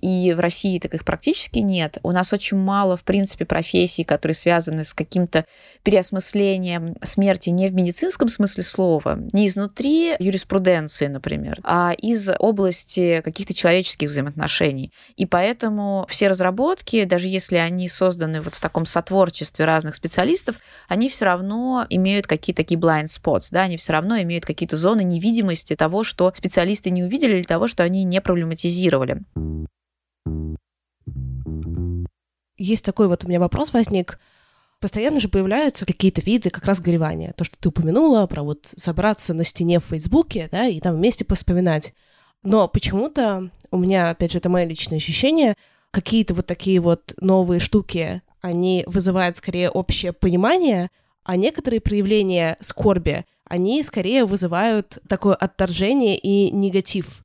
и 0.01 0.34
в 0.34 0.39
России 0.39 0.79
так 0.79 0.94
их 0.94 1.06
практически 1.06 1.60
нет. 1.60 1.98
У 2.03 2.12
нас 2.12 2.34
очень 2.34 2.58
мало, 2.58 2.96
в 2.96 3.03
принципе, 3.03 3.46
профессий, 3.46 4.03
которые 4.03 4.36
связаны 4.36 4.84
с 4.84 4.94
каким-то 4.94 5.46
переосмыслением 5.84 6.96
смерти 7.03 7.50
не 7.50 7.68
в 7.68 7.74
медицинском 7.74 8.29
смысле 8.29 8.63
слова, 8.63 9.20
не 9.34 9.48
изнутри 9.48 10.15
юриспруденции, 10.20 11.08
например, 11.08 11.60
а 11.63 11.94
из 11.98 12.29
области 12.39 13.22
каких-то 13.24 13.53
человеческих 13.53 14.10
взаимоотношений. 14.10 14.91
И 15.15 15.25
поэтому 15.25 16.06
все 16.10 16.27
разработки, 16.27 17.03
даже 17.03 17.27
если 17.27 17.58
они 17.58 17.89
созданы 17.89 18.41
вот 18.41 18.56
в 18.56 18.62
таком 18.62 18.86
сотворчестве 18.86 19.65
разных 19.65 19.96
специалистов, 19.96 20.58
они 20.88 21.10
все 21.10 21.25
равно 21.25 21.86
имеют 21.89 22.27
какие-то 22.27 22.63
такие 22.63 22.79
blind 22.79 23.06
spots, 23.06 23.48
да, 23.51 23.62
они 23.62 23.77
все 23.77 23.94
равно 23.94 24.20
имеют 24.22 24.46
какие-то 24.46 24.77
зоны 24.77 25.03
невидимости 25.03 25.75
того, 25.75 26.03
что 26.03 26.32
специалисты 26.36 26.89
не 26.89 27.03
увидели 27.03 27.38
или 27.38 27.44
того, 27.44 27.68
что 27.68 27.84
они 27.84 28.03
не 28.03 28.22
проблематизировали. 28.22 29.22
Есть 32.59 32.83
такой 32.85 33.07
вот 33.07 33.23
у 33.23 33.27
меня 33.27 33.39
вопрос 33.39 33.71
возник. 33.73 34.19
Постоянно 34.81 35.19
же 35.19 35.29
появляются 35.29 35.85
какие-то 35.85 36.21
виды 36.21 36.49
как 36.49 36.65
раз 36.65 36.81
горевания. 36.81 37.33
То, 37.33 37.45
что 37.45 37.57
ты 37.57 37.69
упомянула, 37.69 38.27
про 38.27 38.43
вот 38.43 38.73
собраться 38.75 39.33
на 39.33 39.45
стене 39.45 39.79
в 39.79 39.85
Фейсбуке, 39.85 40.49
да, 40.51 40.67
и 40.67 40.79
там 40.79 40.95
вместе 40.95 41.25
поспоминать. 41.25 41.93
Но 42.43 42.67
почему-то 42.67 43.49
у 43.71 43.77
меня, 43.77 44.09
опять 44.09 44.33
же, 44.33 44.37
это 44.37 44.49
мое 44.49 44.65
личное 44.65 44.97
ощущение, 44.97 45.55
какие-то 45.91 46.33
вот 46.33 46.45
такие 46.45 46.79
вот 46.79 47.13
новые 47.19 47.59
штуки, 47.59 48.21
они 48.41 48.83
вызывают 48.87 49.37
скорее 49.37 49.69
общее 49.69 50.13
понимание, 50.13 50.89
а 51.23 51.37
некоторые 51.37 51.81
проявления 51.81 52.57
скорби, 52.61 53.25
они 53.45 53.83
скорее 53.83 54.25
вызывают 54.25 54.99
такое 55.07 55.35
отторжение 55.35 56.17
и 56.17 56.51
негатив. 56.51 57.23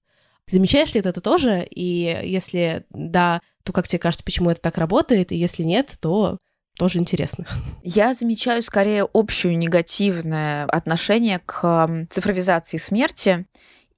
Замечаешь 0.48 0.92
ли 0.94 1.00
ты 1.00 1.08
это 1.08 1.20
тоже? 1.20 1.66
И 1.70 2.20
если 2.24 2.84
да, 2.90 3.40
то 3.62 3.72
как 3.72 3.88
тебе 3.88 3.98
кажется, 3.98 4.24
почему 4.24 4.50
это 4.50 4.60
так 4.60 4.78
работает? 4.78 5.32
И 5.32 5.36
если 5.36 5.62
нет, 5.62 5.94
то 6.00 6.38
тоже 6.78 6.98
интересно. 6.98 7.46
Я 7.82 8.14
замечаю 8.14 8.62
скорее 8.62 9.04
общее 9.04 9.54
негативное 9.54 10.66
отношение 10.66 11.40
к 11.44 12.06
цифровизации 12.10 12.76
смерти 12.76 13.46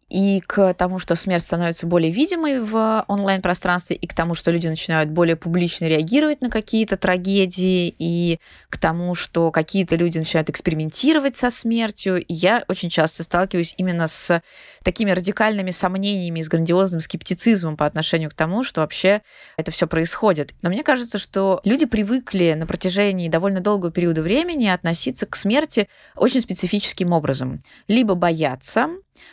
и 0.08 0.40
к 0.46 0.72
тому, 0.74 0.98
что 1.00 1.16
смерть 1.16 1.42
становится 1.42 1.86
более 1.86 2.12
видимой 2.12 2.60
в 2.60 3.04
онлайн-пространстве, 3.08 3.96
и 3.96 4.06
к 4.06 4.14
тому, 4.14 4.34
что 4.34 4.52
люди 4.52 4.68
начинают 4.68 5.10
более 5.10 5.34
публично 5.34 5.86
реагировать 5.86 6.40
на 6.40 6.48
какие-то 6.48 6.96
трагедии, 6.96 7.92
и 7.98 8.38
к 8.68 8.78
тому, 8.78 9.16
что 9.16 9.50
какие-то 9.50 9.96
люди 9.96 10.18
начинают 10.18 10.48
экспериментировать 10.48 11.36
со 11.36 11.50
смертью. 11.50 12.24
И 12.24 12.32
я 12.32 12.64
очень 12.68 12.88
часто 12.88 13.24
сталкиваюсь 13.24 13.74
именно 13.78 14.06
с 14.06 14.42
такими 14.84 15.10
радикальными 15.10 15.72
сомнениями, 15.72 16.42
с 16.42 16.48
грандиозным 16.48 17.00
скептицизмом 17.00 17.76
по 17.76 17.86
отношению 17.86 18.30
к 18.30 18.34
тому, 18.34 18.62
что 18.62 18.82
вообще 18.82 19.22
это 19.56 19.72
все 19.72 19.88
происходит. 19.88 20.54
Но 20.62 20.70
мне 20.70 20.84
кажется, 20.84 21.18
что 21.18 21.60
люди 21.64 21.84
привыкли 21.84 22.54
на 22.56 22.66
протяжении 22.66 23.28
довольно 23.28 23.60
долгого 23.60 23.90
периода 23.90 24.22
времени 24.22 24.66
относиться 24.68 25.26
к 25.26 25.34
смерти 25.34 25.88
очень 26.14 26.40
специфическим 26.40 27.12
образом. 27.12 27.60
Либо 27.88 28.14
бояться, 28.14 28.88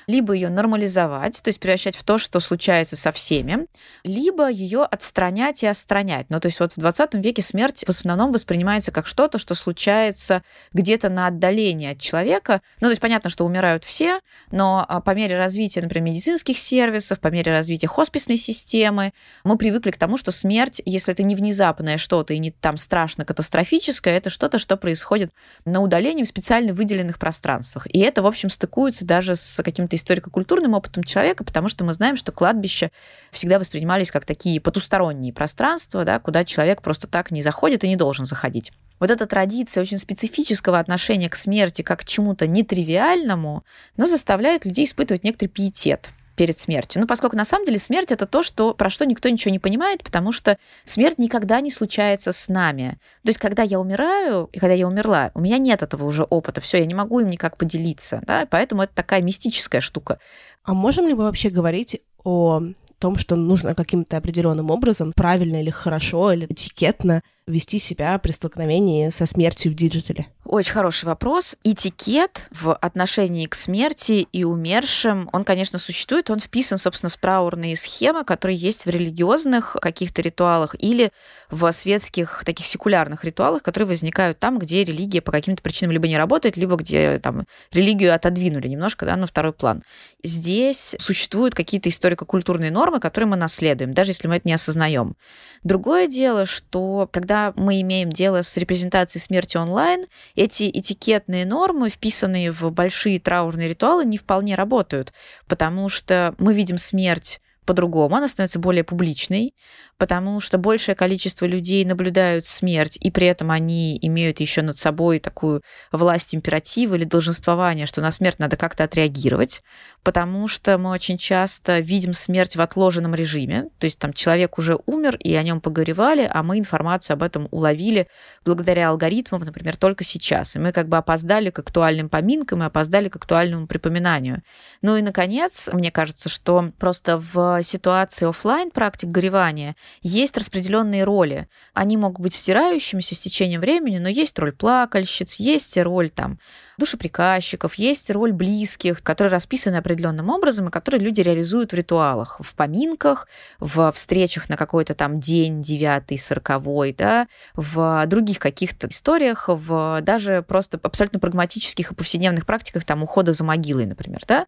либо 0.07 0.33
ее 0.33 0.49
нормализовать, 0.49 1.41
то 1.41 1.49
есть 1.49 1.59
превращать 1.59 1.95
в 1.95 2.03
то, 2.03 2.17
что 2.17 2.39
случается 2.39 2.95
со 2.95 3.11
всеми, 3.11 3.67
либо 4.03 4.49
ее 4.49 4.83
отстранять 4.83 5.63
и 5.63 5.67
отстранять. 5.67 6.27
Ну, 6.29 6.39
то 6.39 6.47
есть 6.47 6.59
вот 6.59 6.73
в 6.73 6.79
20 6.79 7.15
веке 7.15 7.41
смерть 7.41 7.83
в 7.85 7.89
основном 7.89 8.31
воспринимается 8.31 8.91
как 8.91 9.07
что-то, 9.07 9.37
что 9.37 9.55
случается 9.55 10.43
где-то 10.73 11.09
на 11.09 11.27
отдалении 11.27 11.91
от 11.91 11.99
человека. 11.99 12.61
Ну, 12.81 12.87
то 12.87 12.91
есть 12.91 13.01
понятно, 13.01 13.29
что 13.29 13.45
умирают 13.45 13.83
все, 13.83 14.19
но 14.51 14.85
а, 14.87 15.01
по 15.01 15.11
мере 15.11 15.37
развития, 15.37 15.81
например, 15.81 16.11
медицинских 16.11 16.57
сервисов, 16.57 17.19
по 17.19 17.27
мере 17.27 17.51
развития 17.51 17.87
хосписной 17.87 18.37
системы, 18.37 19.13
мы 19.43 19.57
привыкли 19.57 19.91
к 19.91 19.97
тому, 19.97 20.17
что 20.17 20.31
смерть, 20.31 20.81
если 20.85 21.13
это 21.13 21.23
не 21.23 21.35
внезапное 21.35 21.97
что-то 21.97 22.33
и 22.33 22.39
не 22.39 22.51
там 22.51 22.77
страшно 22.77 23.25
катастрофическое, 23.25 24.17
это 24.17 24.29
что-то, 24.29 24.59
что 24.59 24.77
происходит 24.77 25.31
на 25.65 25.81
удалении 25.81 26.23
в 26.23 26.27
специально 26.27 26.73
выделенных 26.73 27.19
пространствах. 27.19 27.87
И 27.87 27.99
это, 27.99 28.21
в 28.21 28.27
общем, 28.27 28.49
стыкуется 28.49 29.05
даже 29.05 29.35
с 29.35 29.59
каким-то 29.73 29.95
историко-культурным 29.95 30.73
опытом 30.73 31.03
человека, 31.03 31.43
потому 31.43 31.67
что 31.67 31.83
мы 31.83 31.93
знаем, 31.93 32.15
что 32.15 32.31
кладбища 32.31 32.91
всегда 33.31 33.59
воспринимались 33.59 34.11
как 34.11 34.25
такие 34.25 34.61
потусторонние 34.61 35.33
пространства, 35.33 36.05
да, 36.05 36.19
куда 36.19 36.45
человек 36.45 36.81
просто 36.81 37.07
так 37.07 37.31
не 37.31 37.41
заходит 37.41 37.83
и 37.83 37.87
не 37.87 37.95
должен 37.95 38.25
заходить. 38.25 38.71
Вот 38.99 39.11
эта 39.11 39.25
традиция 39.25 39.81
очень 39.81 39.97
специфического 39.97 40.79
отношения 40.79 41.29
к 41.29 41.35
смерти 41.35 41.81
как 41.81 42.01
к 42.01 42.05
чему-то 42.05 42.47
нетривиальному, 42.47 43.65
но 43.97 44.05
заставляет 44.05 44.65
людей 44.65 44.85
испытывать 44.85 45.23
некоторый 45.23 45.49
пиетет 45.49 46.11
перед 46.35 46.57
смертью. 46.57 47.01
Ну, 47.01 47.07
поскольку 47.07 47.35
на 47.35 47.45
самом 47.45 47.65
деле 47.65 47.79
смерть 47.79 48.11
это 48.11 48.25
то, 48.25 48.43
что, 48.43 48.73
про 48.73 48.89
что 48.89 49.05
никто 49.05 49.29
ничего 49.29 49.51
не 49.51 49.59
понимает, 49.59 50.03
потому 50.03 50.31
что 50.31 50.57
смерть 50.85 51.19
никогда 51.19 51.61
не 51.61 51.71
случается 51.71 52.31
с 52.31 52.49
нами. 52.49 52.97
То 53.23 53.29
есть, 53.29 53.39
когда 53.39 53.63
я 53.63 53.79
умираю, 53.79 54.49
и 54.51 54.59
когда 54.59 54.73
я 54.73 54.87
умерла, 54.87 55.31
у 55.33 55.41
меня 55.41 55.57
нет 55.57 55.83
этого 55.83 56.05
уже 56.05 56.23
опыта, 56.23 56.61
все, 56.61 56.79
я 56.79 56.85
не 56.85 56.95
могу 56.95 57.19
им 57.19 57.29
никак 57.29 57.57
поделиться, 57.57 58.21
да, 58.25 58.47
поэтому 58.49 58.83
это 58.83 58.93
такая 58.93 59.21
мистическая 59.21 59.81
штука. 59.81 60.19
А 60.63 60.73
можем 60.73 61.07
ли 61.07 61.13
мы 61.13 61.23
вообще 61.23 61.49
говорить 61.49 62.01
о 62.23 62.61
том, 62.99 63.17
что 63.17 63.35
нужно 63.35 63.75
каким-то 63.75 64.15
определенным 64.17 64.71
образом, 64.71 65.11
правильно 65.13 65.61
или 65.61 65.69
хорошо, 65.69 66.31
или 66.31 66.45
этикетно 66.49 67.21
вести 67.47 67.79
себя 67.79 68.17
при 68.19 68.31
столкновении 68.31 69.09
со 69.09 69.25
смертью 69.25 69.71
в 69.71 69.75
digital 69.75 70.16
е? 70.16 70.27
Очень 70.45 70.73
хороший 70.73 71.05
вопрос. 71.05 71.55
Этикет 71.63 72.47
в 72.51 72.75
отношении 72.75 73.47
к 73.47 73.55
смерти 73.55 74.27
и 74.31 74.43
умершим, 74.43 75.29
он, 75.31 75.43
конечно, 75.43 75.79
существует, 75.79 76.29
он 76.29 76.39
вписан, 76.39 76.77
собственно, 76.77 77.09
в 77.09 77.17
траурные 77.17 77.75
схемы, 77.75 78.23
которые 78.23 78.57
есть 78.57 78.85
в 78.85 78.89
религиозных 78.89 79.77
каких-то 79.81 80.21
ритуалах 80.21 80.75
или 80.77 81.11
в 81.49 81.71
светских 81.71 82.43
таких 82.45 82.67
секулярных 82.67 83.23
ритуалах, 83.23 83.63
которые 83.63 83.87
возникают 83.87 84.37
там, 84.37 84.59
где 84.59 84.83
религия 84.83 85.21
по 85.21 85.31
каким-то 85.31 85.63
причинам 85.63 85.91
либо 85.93 86.07
не 86.07 86.17
работает, 86.17 86.57
либо 86.57 86.75
где 86.75 87.19
там 87.19 87.45
религию 87.71 88.13
отодвинули 88.13 88.67
немножко 88.67 89.05
да, 89.05 89.15
на 89.15 89.25
второй 89.25 89.53
план. 89.53 89.83
Здесь 90.23 90.95
существуют 90.99 91.55
какие-то 91.55 91.89
историко-культурные 91.89 92.71
нормы, 92.71 92.99
которые 92.99 93.29
мы 93.29 93.37
наследуем, 93.37 93.93
даже 93.93 94.11
если 94.11 94.27
мы 94.27 94.35
это 94.35 94.47
не 94.47 94.53
осознаем. 94.53 95.15
Другое 95.63 96.07
дело, 96.07 96.45
что 96.45 97.09
когда 97.11 97.32
мы 97.55 97.81
имеем 97.81 98.11
дело 98.11 98.41
с 98.41 98.55
репрезентацией 98.57 99.21
смерти 99.21 99.57
онлайн, 99.57 100.05
эти 100.35 100.69
этикетные 100.69 101.45
нормы, 101.45 101.89
вписанные 101.89 102.51
в 102.51 102.69
большие 102.71 103.19
траурные 103.19 103.67
ритуалы, 103.67 104.05
не 104.05 104.17
вполне 104.17 104.55
работают, 104.55 105.13
потому 105.47 105.89
что 105.89 106.35
мы 106.37 106.53
видим 106.53 106.77
смерть 106.77 107.41
по-другому, 107.65 108.15
она 108.15 108.27
становится 108.27 108.59
более 108.59 108.83
публичной, 108.83 109.53
потому 110.03 110.41
что 110.41 110.57
большее 110.57 110.95
количество 110.95 111.45
людей 111.45 111.85
наблюдают 111.85 112.45
смерть, 112.45 112.97
и 112.99 113.09
при 113.09 113.25
этом 113.25 113.51
они 113.51 113.97
имеют 114.01 114.41
еще 114.41 114.61
над 114.61 114.77
собой 114.77 115.19
такую 115.19 115.61
власть 115.93 116.35
императива 116.35 116.95
или 116.95 117.05
долженствования, 117.05 117.85
что 117.85 118.01
на 118.01 118.11
смерть 118.11 118.37
надо 118.37 118.57
как-то 118.57 118.83
отреагировать, 118.83 119.63
потому 120.03 120.49
что 120.49 120.77
мы 120.77 120.89
очень 120.89 121.17
часто 121.17 121.79
видим 121.79 122.11
смерть 122.11 122.57
в 122.57 122.61
отложенном 122.61 123.15
режиме, 123.15 123.69
то 123.79 123.85
есть 123.85 123.97
там 123.97 124.11
человек 124.11 124.57
уже 124.57 124.77
умер, 124.87 125.15
и 125.21 125.33
о 125.35 125.43
нем 125.43 125.61
погоревали, 125.61 126.29
а 126.29 126.43
мы 126.43 126.59
информацию 126.59 127.13
об 127.13 127.23
этом 127.23 127.47
уловили 127.51 128.09
благодаря 128.43 128.89
алгоритмам, 128.89 129.43
например, 129.43 129.77
только 129.77 130.03
сейчас. 130.03 130.57
И 130.57 130.59
мы 130.59 130.73
как 130.73 130.89
бы 130.89 130.97
опоздали 130.97 131.49
к 131.49 131.59
актуальным 131.59 132.09
поминкам 132.09 132.61
и 132.61 132.65
опоздали 132.65 133.07
к 133.07 133.15
актуальному 133.15 133.67
припоминанию. 133.67 134.43
Ну 134.81 134.97
и, 134.97 135.01
наконец, 135.01 135.69
мне 135.71 135.91
кажется, 135.91 136.27
что 136.27 136.73
просто 136.77 137.17
в 137.17 137.63
ситуации 137.63 138.27
офлайн 138.27 138.69
практик 138.69 139.07
горевания 139.07 139.77
есть 140.01 140.37
распределенные 140.37 141.03
роли. 141.03 141.47
Они 141.73 141.97
могут 141.97 142.19
быть 142.19 142.33
стирающимися 142.33 143.15
с 143.15 143.19
течением 143.19 143.61
времени, 143.61 143.99
но 143.99 144.09
есть 144.09 144.37
роль 144.39 144.51
плакальщиц, 144.51 145.35
есть 145.35 145.77
роль 145.77 146.09
там 146.09 146.39
душеприказчиков, 146.77 147.75
есть 147.75 148.09
роль 148.09 148.31
близких, 148.31 149.03
которые 149.03 149.31
расписаны 149.31 149.77
определенным 149.77 150.29
образом 150.29 150.67
и 150.67 150.71
которые 150.71 151.01
люди 151.01 151.21
реализуют 151.21 151.71
в 151.71 151.75
ритуалах, 151.75 152.37
в 152.39 152.55
поминках, 152.55 153.27
в 153.59 153.91
встречах 153.91 154.49
на 154.49 154.57
какой-то 154.57 154.93
там 154.93 155.19
день 155.19 155.61
девятый, 155.61 156.17
сороковой, 156.17 156.93
да, 156.97 157.27
в 157.55 158.05
других 158.07 158.39
каких-то 158.39 158.87
историях, 158.87 159.45
в 159.47 159.99
даже 160.01 160.43
просто 160.47 160.79
абсолютно 160.81 161.19
прагматических 161.19 161.91
и 161.91 161.95
повседневных 161.95 162.45
практиках, 162.45 162.83
там 162.83 163.03
ухода 163.03 163.33
за 163.33 163.43
могилой, 163.43 163.85
например, 163.85 164.21
да. 164.27 164.47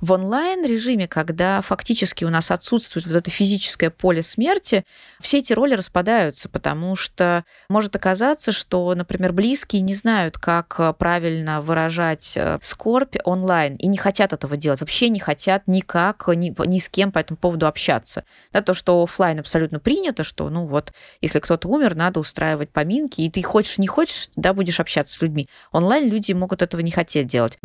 В 0.00 0.12
онлайн-режиме, 0.12 1.08
когда 1.08 1.60
фактически 1.62 2.24
у 2.24 2.28
нас 2.28 2.50
отсутствует 2.50 3.06
вот 3.06 3.16
это 3.16 3.30
физическое 3.30 3.90
поле 3.90 4.22
смерти, 4.22 4.84
все 5.20 5.38
эти 5.38 5.52
роли 5.54 5.74
распадаются, 5.74 6.48
потому 6.48 6.96
что 6.96 7.44
может 7.68 7.96
оказаться, 7.96 8.52
что, 8.52 8.94
например, 8.94 9.32
близкие 9.32 9.82
не 9.82 9.94
знают, 9.94 10.36
как 10.36 10.96
правильно 10.98 11.60
выражать 11.62 12.34
э, 12.36 12.58
скорбь 12.60 13.16
онлайн 13.24 13.76
и 13.76 13.86
не 13.86 13.96
хотят 13.96 14.32
этого 14.32 14.56
делать, 14.56 14.80
вообще 14.80 15.08
не 15.08 15.20
хотят 15.20 15.62
никак 15.66 16.28
ни, 16.28 16.54
ни 16.66 16.78
с 16.78 16.88
кем 16.90 17.10
по 17.10 17.18
этому 17.18 17.38
поводу 17.38 17.66
общаться. 17.66 18.24
Да, 18.52 18.60
то, 18.60 18.74
что 18.74 19.02
офлайн 19.02 19.40
абсолютно 19.40 19.80
принято, 19.80 20.24
что, 20.24 20.50
ну 20.50 20.66
вот, 20.66 20.92
если 21.22 21.38
кто-то 21.38 21.68
умер, 21.68 21.94
надо 21.94 22.20
устраивать 22.20 22.70
поминки, 22.70 23.22
и 23.22 23.30
ты 23.30 23.42
хочешь, 23.42 23.78
не 23.78 23.86
хочешь, 23.86 24.28
да, 24.36 24.52
будешь 24.52 24.78
общаться 24.78 25.16
с 25.16 25.22
людьми. 25.22 25.48
Онлайн 25.72 26.10
люди 26.10 26.32
могут 26.32 26.60
этого 26.60 26.82
не 26.82 26.90
хотеть 26.90 27.26
делать. 27.28 27.58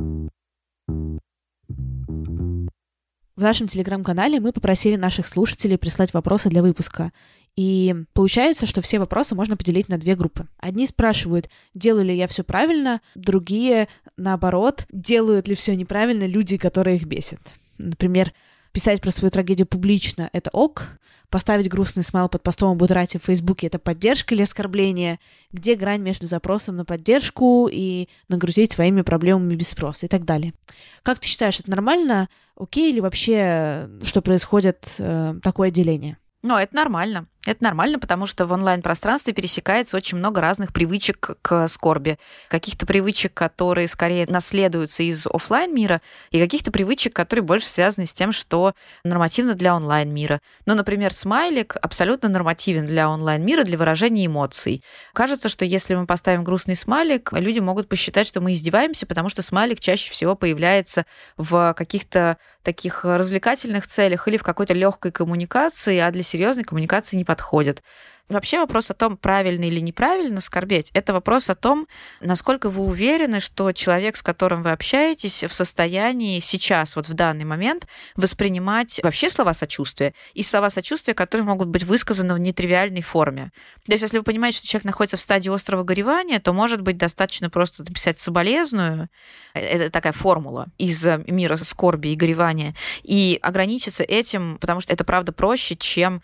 В 3.36 3.42
нашем 3.42 3.68
телеграм-канале 3.68 4.40
мы 4.40 4.52
попросили 4.52 4.98
наших 4.98 5.26
слушателей 5.26 5.78
прислать 5.78 6.14
вопросы 6.14 6.50
для 6.50 6.62
выпуска. 6.62 7.12
И 7.56 7.96
получается, 8.14 8.66
что 8.66 8.82
все 8.82 9.00
вопросы 9.00 9.36
можно 9.36 9.56
поделить 9.56 9.90
на 9.90 9.98
две 9.98 10.16
группы. 10.16 10.48
Одни 10.58 10.86
спрашивают, 10.86 11.50
делаю 11.74 12.06
ли 12.06 12.16
я 12.16 12.28
все 12.28 12.44
правильно, 12.44 13.02
другие, 13.16 13.88
наоборот, 14.18 14.86
делают 14.92 15.48
ли 15.48 15.56
все 15.56 15.76
неправильно 15.76 16.26
люди, 16.26 16.58
которые 16.58 16.98
их 16.98 17.06
бесят. 17.06 17.40
Например, 17.78 18.34
писать 18.72 19.02
про 19.02 19.12
свою 19.12 19.32
трагедию 19.32 19.68
публично— 19.68 20.30
это 20.34 20.50
ок, 20.52 21.00
поставить 21.32 21.70
грустный 21.70 22.04
смайл 22.04 22.30
под 22.30 22.44
постом 22.44 22.74
об 22.74 22.82
утрате 22.82 23.18
в 23.18 23.24
Фейсбуке— 23.24 23.67
это 23.67 23.80
поддержка 23.80 24.36
или 24.36 24.44
оскорбление, 24.44 25.20
где 25.52 25.76
грань 25.76 26.02
между 26.02 26.28
запросом 26.28 26.76
на 26.76 26.86
поддержку 26.86 27.67
и 27.72 28.10
нагрузить 28.28 28.74
своими 28.74 29.02
проблемами 29.02 29.56
без 29.56 29.70
спроса 29.70 30.06
и 30.06 30.10
так 30.10 30.26
далее. 30.26 30.54
Как 31.02 31.20
ты 31.20 31.28
считаешь, 31.28 31.60
это 31.60 31.70
нормально, 31.72 32.30
окей, 32.56 32.91
или 32.91 33.00
вообще, 33.00 33.89
что 34.04 34.22
происходит 34.22 34.96
э, 35.00 35.36
такое 35.41 35.72
деление? 35.72 36.17
Ну, 36.44 36.58
это 36.58 36.76
нормально. 36.76 37.28
Это 37.47 37.63
нормально, 37.63 37.97
потому 37.97 38.27
что 38.27 38.45
в 38.45 38.51
онлайн-пространстве 38.51 39.34
пересекается 39.34 39.97
очень 39.97 40.19
много 40.19 40.41
разных 40.41 40.71
привычек 40.71 41.38
к 41.41 41.67
скорби. 41.69 42.19
Каких-то 42.49 42.86
привычек, 42.86 43.34
которые 43.34 43.88
скорее 43.88 44.27
наследуются 44.27 45.01
из 45.01 45.25
офлайн 45.25 45.73
мира, 45.73 46.01
и 46.30 46.39
каких-то 46.39 46.71
привычек, 46.71 47.15
которые 47.15 47.41
больше 47.41 47.65
связаны 47.65 48.06
с 48.06 48.13
тем, 48.13 48.32
что 48.32 48.75
нормативно 49.04 49.56
для 49.56 49.75
онлайн 49.75 50.13
мира. 50.13 50.39
Ну, 50.67 50.75
например, 50.75 51.12
смайлик 51.13 51.75
абсолютно 51.82 52.30
нормативен 52.30 52.86
для 52.86 53.10
онлайн 53.10 53.43
мира 53.43 53.63
для 53.63 53.80
выражения 53.80 54.27
эмоций. 54.27 54.84
Кажется, 55.13 55.49
что 55.49 55.65
если 55.65 55.95
мы 55.95 56.06
поставим 56.06 56.43
грустный 56.43 56.75
смайлик, 56.75 57.34
люди 57.34 57.58
могут 57.58 57.89
посчитать, 57.89 58.27
что 58.27 58.39
мы 58.39 58.54
издеваемся, 58.54 59.08
потому 59.08 59.30
что 59.30 59.41
смайлик 59.41 59.80
чаще 59.80 60.12
всего 60.12 60.36
появляется 60.36 61.08
в 61.38 61.73
каких-то 61.75 62.38
таких 62.62 63.04
развлекательных 63.04 63.88
целях 63.88 64.27
или 64.27 64.38
в 64.38 64.43
какой-то 64.43 64.73
легкой 64.75 65.12
коммуникации, 65.12 65.97
а 65.97 66.12
для 66.12 66.21
серьезной 66.21 66.63
коммуникации 66.63 67.17
не 67.17 67.25
подходят. 67.32 67.82
Вообще 68.28 68.60
вопрос 68.60 68.89
о 68.89 68.94
том, 68.94 69.17
правильно 69.17 69.65
или 69.65 69.82
неправильно 69.82 70.39
скорбеть, 70.39 70.89
это 70.94 71.12
вопрос 71.12 71.50
о 71.50 71.56
том, 71.56 71.88
насколько 72.22 72.70
вы 72.70 72.84
уверены, 72.84 73.41
что 73.41 73.72
человек, 73.74 74.15
с 74.15 74.22
которым 74.22 74.63
вы 74.63 74.72
общаетесь, 74.72 75.44
в 75.44 75.54
состоянии 75.54 76.39
сейчас, 76.39 76.96
вот 76.96 77.10
в 77.10 77.13
данный 77.13 77.44
момент, 77.44 77.88
воспринимать 78.15 79.02
вообще 79.04 79.30
слова 79.30 79.54
сочувствия 79.54 80.13
и 80.34 80.44
слова 80.44 80.70
сочувствия, 80.70 81.13
которые 81.13 81.46
могут 81.46 81.67
быть 81.67 81.84
высказаны 81.84 82.34
в 82.34 82.39
нетривиальной 82.39 83.02
форме. 83.02 83.52
То 83.86 83.91
есть, 83.91 84.04
если 84.04 84.17
вы 84.17 84.24
понимаете, 84.24 84.60
что 84.60 84.67
человек 84.67 84.86
находится 84.86 85.17
в 85.17 85.22
стадии 85.22 85.54
острого 85.54 85.84
горевания, 85.84 86.39
то, 86.39 86.54
может 86.54 86.82
быть, 86.82 86.98
достаточно 86.98 87.50
просто 87.50 87.84
написать 87.84 88.17
соболезную, 88.17 89.10
это 89.54 89.89
такая 89.89 90.13
формула 90.13 90.67
из 90.78 91.06
мира 91.28 91.58
скорби 91.58 92.10
и 92.10 92.15
горевания, 92.15 92.76
и 93.04 93.39
ограничиться 93.41 94.04
этим, 94.04 94.58
потому 94.58 94.80
что 94.80 94.94
это, 94.94 95.04
правда, 95.04 95.34
проще, 95.34 95.76
чем 95.76 96.22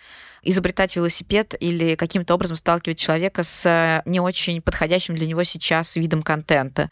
изобретать 0.49 0.95
велосипед 0.95 1.55
или 1.59 1.95
каким-то 1.95 2.33
образом 2.33 2.55
сталкивать 2.55 2.97
человека 2.97 3.43
с 3.43 4.01
не 4.05 4.19
очень 4.19 4.61
подходящим 4.61 5.15
для 5.15 5.27
него 5.27 5.43
сейчас 5.43 5.95
видом 5.95 6.23
контента. 6.23 6.89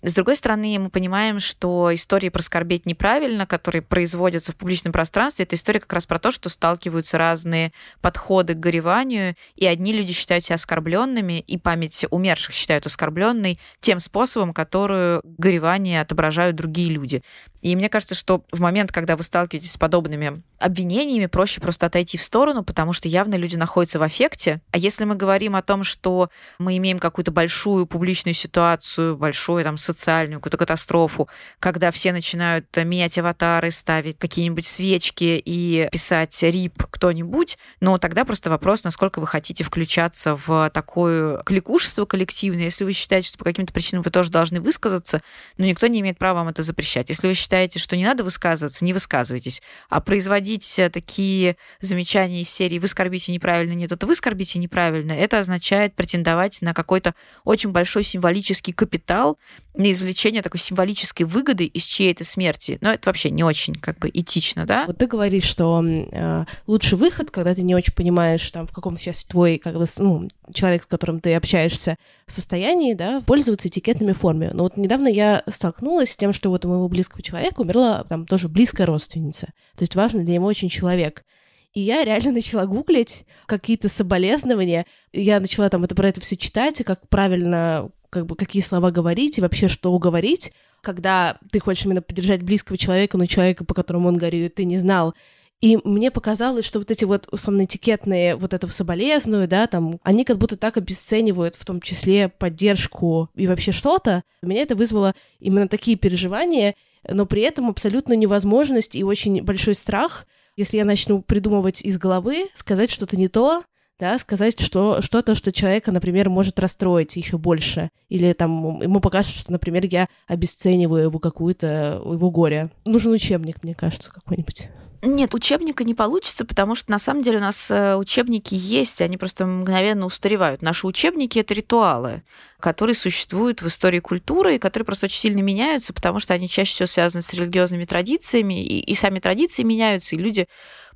С 0.00 0.14
другой 0.14 0.36
стороны, 0.36 0.78
мы 0.78 0.90
понимаем, 0.90 1.40
что 1.40 1.92
истории 1.92 2.28
про 2.28 2.40
скорбеть 2.40 2.86
неправильно, 2.86 3.46
которые 3.46 3.82
производятся 3.82 4.52
в 4.52 4.56
публичном 4.56 4.92
пространстве, 4.92 5.44
это 5.44 5.56
история 5.56 5.80
как 5.80 5.92
раз 5.92 6.06
про 6.06 6.20
то, 6.20 6.30
что 6.30 6.48
сталкиваются 6.48 7.18
разные 7.18 7.72
подходы 8.00 8.54
к 8.54 8.60
гореванию, 8.60 9.34
и 9.56 9.66
одни 9.66 9.92
люди 9.92 10.12
считают 10.12 10.44
себя 10.44 10.54
оскорбленными, 10.54 11.40
и 11.40 11.58
память 11.58 12.06
умерших 12.10 12.54
считают 12.54 12.86
оскорбленной 12.86 13.58
тем 13.80 13.98
способом, 13.98 14.54
который 14.54 15.20
горевание 15.24 16.00
отображают 16.00 16.54
другие 16.54 16.90
люди. 16.90 17.24
И 17.60 17.74
мне 17.74 17.88
кажется, 17.88 18.14
что 18.14 18.44
в 18.52 18.60
момент, 18.60 18.92
когда 18.92 19.16
вы 19.16 19.24
сталкиваетесь 19.24 19.72
с 19.72 19.76
подобными 19.76 20.42
обвинениями, 20.58 21.26
проще 21.26 21.60
просто 21.60 21.86
отойти 21.86 22.16
в 22.16 22.22
сторону, 22.22 22.62
потому 22.62 22.92
что 22.92 23.08
явно 23.08 23.34
люди 23.34 23.56
находятся 23.56 23.98
в 23.98 24.02
аффекте. 24.02 24.60
А 24.70 24.78
если 24.78 25.04
мы 25.04 25.16
говорим 25.16 25.56
о 25.56 25.62
том, 25.62 25.82
что 25.82 26.30
мы 26.58 26.76
имеем 26.76 27.00
какую-то 27.00 27.32
большую 27.32 27.86
публичную 27.86 28.34
ситуацию, 28.34 29.16
большое 29.16 29.64
там 29.64 29.76
социальную 29.92 30.40
какую-то 30.40 30.58
катастрофу, 30.58 31.28
когда 31.58 31.90
все 31.90 32.12
начинают 32.12 32.66
менять 32.76 33.18
аватары, 33.18 33.70
ставить 33.70 34.18
какие-нибудь 34.18 34.66
свечки 34.66 35.42
и 35.44 35.88
писать 35.92 36.42
рип 36.42 36.84
кто-нибудь, 36.90 37.58
но 37.80 37.98
тогда 37.98 38.24
просто 38.24 38.50
вопрос, 38.50 38.84
насколько 38.84 39.20
вы 39.20 39.26
хотите 39.26 39.64
включаться 39.64 40.38
в 40.46 40.70
такое 40.72 41.42
кликушество 41.42 42.04
коллективное. 42.04 42.64
Если 42.64 42.84
вы 42.84 42.92
считаете, 42.92 43.28
что 43.28 43.38
по 43.38 43.44
каким-то 43.44 43.72
причинам 43.72 44.02
вы 44.02 44.10
тоже 44.10 44.30
должны 44.30 44.60
высказаться, 44.60 45.22
но 45.56 45.64
никто 45.64 45.86
не 45.86 46.00
имеет 46.00 46.18
права 46.18 46.38
вам 46.38 46.48
это 46.48 46.62
запрещать. 46.62 47.08
Если 47.08 47.26
вы 47.26 47.34
считаете, 47.34 47.78
что 47.78 47.96
не 47.96 48.04
надо 48.04 48.22
высказываться, 48.22 48.84
не 48.84 48.92
высказывайтесь. 48.92 49.60
А 49.88 50.00
производить 50.00 50.80
такие 50.92 51.56
замечания 51.80 52.42
из 52.42 52.50
серии 52.50 52.78
«вы 52.78 52.86
скорбите 52.88 53.32
неправильно», 53.32 53.72
«нет, 53.72 53.90
это 53.90 54.06
вы 54.06 54.14
скорбите 54.14 54.58
неправильно», 54.58 55.12
это 55.12 55.38
означает 55.38 55.94
претендовать 55.96 56.62
на 56.62 56.74
какой-то 56.74 57.14
очень 57.44 57.70
большой 57.70 58.04
символический 58.04 58.72
капитал, 58.72 59.38
на 59.78 59.92
извлечение 59.92 60.42
такой 60.42 60.58
символической 60.58 61.22
выгоды 61.22 61.64
из 61.64 61.84
чьей-то 61.84 62.24
смерти. 62.24 62.78
Но 62.80 62.90
это 62.90 63.08
вообще 63.08 63.30
не 63.30 63.44
очень 63.44 63.76
как 63.76 63.98
бы 64.00 64.10
этично, 64.12 64.66
да? 64.66 64.84
Вот 64.86 64.98
ты 64.98 65.06
говоришь, 65.06 65.44
что 65.44 65.80
э, 65.82 66.44
лучший 66.66 66.98
выход, 66.98 67.30
когда 67.30 67.54
ты 67.54 67.62
не 67.62 67.76
очень 67.76 67.94
понимаешь, 67.94 68.50
там, 68.50 68.66
в 68.66 68.72
каком 68.72 68.98
сейчас 68.98 69.22
твой, 69.22 69.58
как 69.58 69.74
бы, 69.74 69.84
ну, 69.98 70.28
человек, 70.52 70.82
с 70.82 70.86
которым 70.86 71.20
ты 71.20 71.32
общаешься, 71.34 71.96
в 72.26 72.32
состоянии, 72.32 72.94
да, 72.94 73.20
пользоваться 73.20 73.68
этикетными 73.68 74.12
формами. 74.12 74.50
Но 74.52 74.64
вот 74.64 74.76
недавно 74.76 75.06
я 75.06 75.44
столкнулась 75.48 76.10
с 76.10 76.16
тем, 76.16 76.32
что 76.32 76.50
вот 76.50 76.64
у 76.64 76.68
моего 76.68 76.88
близкого 76.88 77.22
человека 77.22 77.60
умерла 77.60 78.02
там 78.02 78.26
тоже 78.26 78.48
близкая 78.48 78.86
родственница. 78.86 79.46
То 79.76 79.82
есть 79.82 79.94
важно 79.94 80.24
для 80.24 80.34
него 80.34 80.46
очень 80.46 80.68
человек. 80.68 81.24
И 81.72 81.80
я 81.80 82.04
реально 82.04 82.32
начала 82.32 82.66
гуглить 82.66 83.24
какие-то 83.46 83.88
соболезнования. 83.88 84.86
Я 85.12 85.38
начала 85.38 85.68
там 85.68 85.84
это, 85.84 85.94
про 85.94 86.08
это 86.08 86.20
все 86.20 86.36
читать, 86.36 86.80
и 86.80 86.84
как 86.84 87.08
правильно, 87.08 87.90
как 88.10 88.26
бы, 88.26 88.36
какие 88.36 88.62
слова 88.62 88.90
говорить, 88.90 89.38
и 89.38 89.40
вообще 89.40 89.68
что 89.68 89.96
говорить, 89.98 90.52
когда 90.80 91.38
ты 91.50 91.60
хочешь 91.60 91.84
именно 91.84 92.02
поддержать 92.02 92.42
близкого 92.42 92.78
человека, 92.78 93.18
но 93.18 93.26
человека, 93.26 93.64
по 93.64 93.74
которому 93.74 94.08
он 94.08 94.16
горюет, 94.16 94.54
ты 94.54 94.64
не 94.64 94.78
знал. 94.78 95.14
И 95.60 95.76
мне 95.82 96.12
показалось, 96.12 96.64
что 96.64 96.78
вот 96.78 96.90
эти 96.90 97.04
вот 97.04 97.26
условно 97.32 97.64
этикетные 97.64 98.36
вот 98.36 98.54
этого 98.54 98.70
соболезную, 98.70 99.48
да, 99.48 99.66
там, 99.66 99.98
они 100.04 100.24
как 100.24 100.38
будто 100.38 100.56
так 100.56 100.76
обесценивают 100.76 101.56
в 101.56 101.64
том 101.64 101.80
числе 101.80 102.28
поддержку 102.28 103.28
и 103.34 103.48
вообще 103.48 103.72
что-то. 103.72 104.22
Меня 104.40 104.62
это 104.62 104.76
вызвало 104.76 105.14
именно 105.40 105.66
такие 105.66 105.96
переживания, 105.96 106.76
но 107.08 107.26
при 107.26 107.42
этом 107.42 107.68
абсолютно 107.68 108.12
невозможность 108.12 108.94
и 108.94 109.02
очень 109.02 109.42
большой 109.42 109.74
страх, 109.74 110.26
если 110.56 110.76
я 110.76 110.84
начну 110.84 111.22
придумывать 111.22 111.82
из 111.82 111.98
головы, 111.98 112.48
сказать 112.54 112.90
что-то 112.90 113.16
не 113.16 113.28
то, 113.28 113.64
да, 113.98 114.16
сказать 114.18 114.60
что, 114.60 115.02
что-то, 115.02 115.34
что 115.34 115.52
человека, 115.52 115.92
например, 115.92 116.30
может 116.30 116.58
расстроить 116.60 117.16
еще 117.16 117.36
больше. 117.38 117.90
Или 118.08 118.32
там 118.32 118.80
ему 118.80 119.00
покажется, 119.00 119.38
что, 119.38 119.52
например, 119.52 119.86
я 119.86 120.08
обесцениваю 120.26 121.04
его 121.04 121.18
какую-то, 121.18 122.00
его 122.04 122.30
горе. 122.30 122.70
Нужен 122.84 123.12
учебник, 123.12 123.62
мне 123.62 123.74
кажется, 123.74 124.12
какой-нибудь. 124.12 124.68
Нет, 125.00 125.32
учебника 125.32 125.84
не 125.84 125.94
получится, 125.94 126.44
потому 126.44 126.74
что 126.74 126.90
на 126.90 126.98
самом 126.98 127.22
деле 127.22 127.38
у 127.38 127.40
нас 127.40 127.70
э, 127.70 127.94
учебники 127.94 128.54
есть, 128.54 129.00
они 129.00 129.16
просто 129.16 129.46
мгновенно 129.46 130.06
устаревают. 130.06 130.60
Наши 130.60 130.88
учебники— 130.88 131.38
это 131.40 131.54
ритуалы, 131.54 132.24
которые 132.58 132.96
существуют 132.96 133.62
в 133.62 133.68
истории 133.68 134.00
культуры 134.00 134.56
и 134.56 134.58
которые 134.58 134.86
просто 134.86 135.06
очень 135.06 135.20
сильно 135.20 135.40
меняются, 135.40 135.92
потому 135.92 136.18
что 136.18 136.34
они 136.34 136.48
чаще 136.48 136.72
всего 136.72 136.86
связаны 136.88 137.22
с 137.22 137.32
религиозными 137.32 137.84
традициями, 137.84 138.60
и, 138.60 138.80
и 138.80 138.94
сами 138.96 139.20
традиции 139.20 139.62
меняются, 139.62 140.16
и 140.16 140.18
люди 140.18 140.48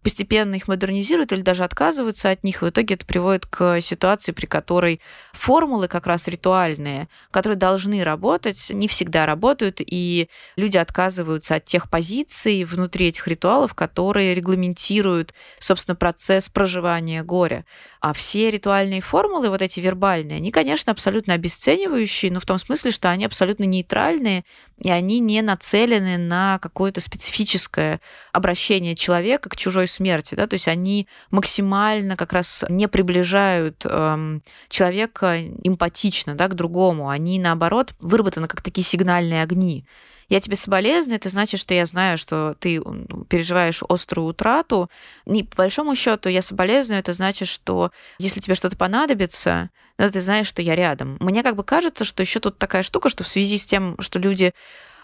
постепенно 0.03 0.57
их 0.57 0.69
модернизируют 0.69 1.33
или 1.33 1.43
даже 1.43 1.65
отказываются 1.65 2.31
от 2.31 2.45
них. 2.45 2.63
В 2.63 2.69
итоге 2.69 2.95
это 2.95 3.07
приводит 3.07 3.47
к 3.47 3.81
ситуации, 3.81 4.33
при 4.33 4.47
которой 4.47 5.01
формулы 5.33 5.89
как 5.89 6.07
раз 6.07 6.27
ритуальные, 6.29 7.09
которые 7.31 7.57
должны 7.57 8.03
работать, 8.03 8.67
не 8.71 8.89
всегда 8.89 9.27
работают, 9.27 9.81
и 9.81 10.29
люди 10.57 10.77
отказываются 10.77 11.57
от 11.57 11.65
тех 11.65 11.89
позиций 11.89 12.65
внутри 12.65 13.09
этих 13.09 13.29
ритуалов, 13.29 13.75
которые 13.75 14.35
регламентируют, 14.35 15.35
собственно, 15.61 15.95
процесс 15.95 16.49
проживания 16.49 17.23
горя. 17.23 17.65
А 18.01 18.13
все 18.13 18.51
ритуальные 18.51 19.01
формулы, 19.01 19.49
вот 19.49 19.63
эти 19.63 19.79
вербальные, 19.79 20.39
они, 20.39 20.51
конечно, 20.51 20.91
абсолютно 20.91 21.35
обесценивающие, 21.35 22.33
но 22.33 22.41
в 22.41 22.47
том 22.47 22.59
смысле, 22.59 22.91
что 22.91 23.11
они 23.11 23.25
абсолютно 23.25 23.65
нейтральные, 23.65 24.45
и 24.83 24.91
они 24.91 25.21
не 25.21 25.41
нацелены 25.43 26.19
на 26.19 26.59
какое-то 26.59 27.01
специфическое 27.01 28.01
обращение 28.33 28.97
человека 28.97 29.49
к 29.49 29.57
чужой 29.57 29.87
смерти, 29.93 30.35
да, 30.35 30.47
то 30.47 30.55
есть 30.55 30.69
они 30.69 31.07
максимально 31.31 32.17
как 32.17 32.33
раз 32.33 32.65
не 32.69 32.89
приближают 32.89 33.85
эм, 33.85 34.43
человека 34.69 35.41
эмпатично, 35.41 36.35
да, 36.35 36.49
к 36.49 36.55
другому, 36.55 37.09
они 37.09 37.39
наоборот 37.39 37.95
выработаны 38.01 38.49
как 38.49 38.63
такие 38.63 38.85
сигнальные 38.85 39.43
огни. 39.43 39.85
Я 40.33 40.41
тебе 40.41 40.57
соболезную, 40.57 41.17
это 41.17 41.29
значит, 41.29 41.61
что 41.61 41.75
я 41.75 41.85
знаю, 41.85 42.17
что 42.17 42.57
ты 42.59 42.81
переживаешь 43.29 43.83
острую 43.87 44.29
утрату. 44.29 44.89
И 45.27 45.43
по 45.43 45.57
большому 45.57 45.95
счету 45.95 46.31
я 46.31 46.41
соболезную, 46.41 47.01
это 47.01 47.13
значит, 47.13 47.49
что 47.49 47.91
если 48.19 48.41
тебе 48.41 48.55
что-то 48.55 48.77
понадобится, 48.79 49.69
то 49.99 50.11
ты 50.11 50.23
знаешь, 50.23 50.47
что 50.47 50.63
я 50.63 50.75
рядом. 50.75 51.19
Мне 51.21 51.43
как 51.43 51.55
бы 51.55 51.65
кажется, 51.65 52.07
что 52.07 52.23
еще 52.23 52.41
тут 52.41 52.57
такая 52.57 52.83
штука, 52.83 53.11
что 53.11 53.25
в 53.25 53.29
связи 53.29 53.59
с 53.59 53.67
тем, 53.67 53.97
что 54.01 54.19
люди 54.19 54.55